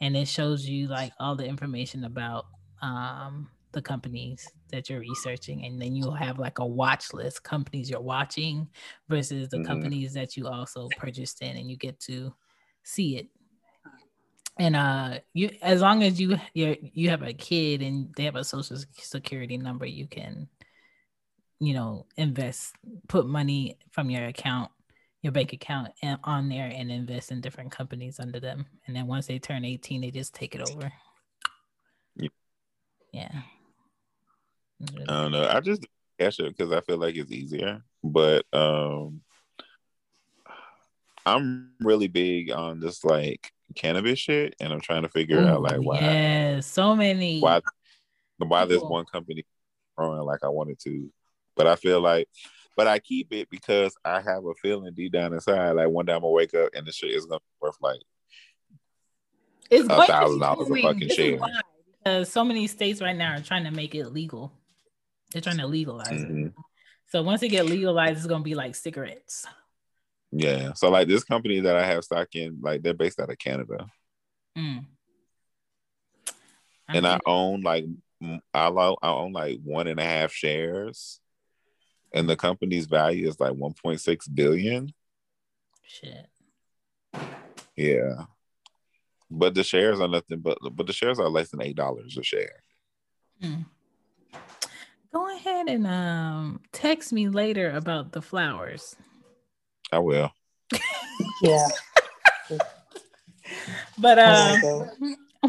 [0.00, 2.46] And it shows you like all the information about
[2.82, 7.88] um the companies that you're researching and then you'll have like a watch list companies
[7.88, 8.68] you're watching
[9.08, 9.66] versus the Mhm.
[9.66, 12.34] companies that you also purchased in and you get to
[12.82, 13.28] see it
[14.60, 18.36] and uh you as long as you you you have a kid and they have
[18.36, 20.46] a social security number you can
[21.58, 22.74] you know invest
[23.08, 24.70] put money from your account
[25.22, 29.06] your bank account and on there and invest in different companies under them and then
[29.06, 30.92] once they turn 18 they just take it over
[32.16, 32.32] Yep.
[33.12, 33.42] yeah
[35.08, 35.46] I don't know.
[35.46, 35.86] I just
[36.18, 37.82] cash it because I feel like it's easier.
[38.02, 39.20] But um
[41.26, 45.80] I'm really big on this like cannabis shit, and I'm trying to figure out like
[45.80, 47.60] why yeah so many why
[48.38, 49.44] why this one company
[49.96, 51.10] growing like I wanted to.
[51.56, 52.26] But I feel like,
[52.76, 56.14] but I keep it because I have a feeling deep down inside, like one day
[56.14, 58.00] I'm gonna wake up and the shit is gonna be worth like
[59.70, 61.38] it's a thousand dollars a fucking share.
[62.02, 64.52] because so many states right now are trying to make it legal
[65.32, 66.54] they're trying to legalize it Mhm.
[67.06, 69.46] so once it get legalized it's to be like cigarettes
[70.32, 70.72] Yeah.
[70.74, 73.86] So like this company that I have stock in, like they're based out of Canada.
[74.56, 74.84] Mm.
[76.88, 77.86] and I own like
[78.52, 81.20] I lo- I own like one and a half shares,
[82.12, 84.92] and the company's value is like one point six billion.
[85.84, 86.26] shit
[87.76, 88.24] Yeah,
[89.30, 92.22] but the shares are nothing but but the shares are less than eight dollars a
[92.22, 92.62] share.
[93.42, 93.64] Mm.
[95.12, 98.96] Go ahead and um text me later about the flowers.
[99.92, 100.30] I will.
[101.42, 101.68] yeah.
[103.98, 104.90] but um,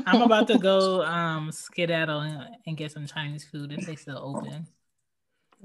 [0.06, 2.22] I'm about to go um, skedaddle
[2.66, 4.68] and, get some Chinese food if they still open.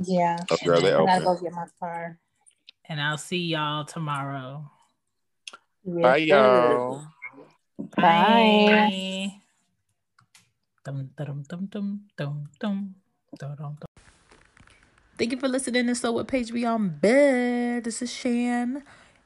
[0.03, 0.37] Yeah.
[0.51, 1.09] Oh, I'll open.
[1.09, 2.19] I go get my car.
[2.89, 4.71] And I'll see y'all tomorrow.
[5.85, 7.05] Bye, y'all.
[7.79, 7.93] Bye.
[7.97, 9.33] Bye.
[10.85, 12.95] Dum, dum, dum, dum, dum, dum,
[13.39, 13.79] dum, dum.
[15.19, 17.85] Thank you for listening to So What Page We on Bed.
[17.85, 18.83] This is Shan.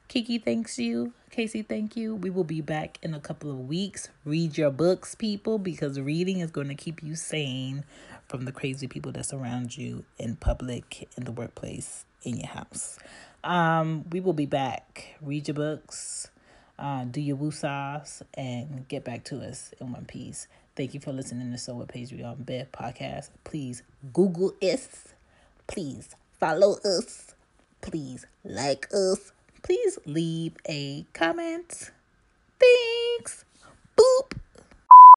[0.07, 1.11] Kiki thanks you.
[1.31, 2.15] Casey, thank you.
[2.15, 4.07] We will be back in a couple of weeks.
[4.23, 7.83] Read your books, people, because reading is going to keep you sane
[8.29, 12.97] from the crazy people that surround you in public, in the workplace, in your house.
[13.43, 15.15] Um, we will be back.
[15.21, 16.31] Read your books,
[16.79, 20.47] uh, do your woosahs, and get back to us in one piece.
[20.77, 23.27] Thank you for listening to So What Page We on Bed podcast.
[23.43, 23.83] Please
[24.13, 25.13] Google us.
[25.71, 27.33] Please follow us.
[27.79, 29.31] Please like us.
[29.63, 31.91] Please leave a comment.
[32.59, 33.45] Thanks.
[33.95, 34.40] Boop.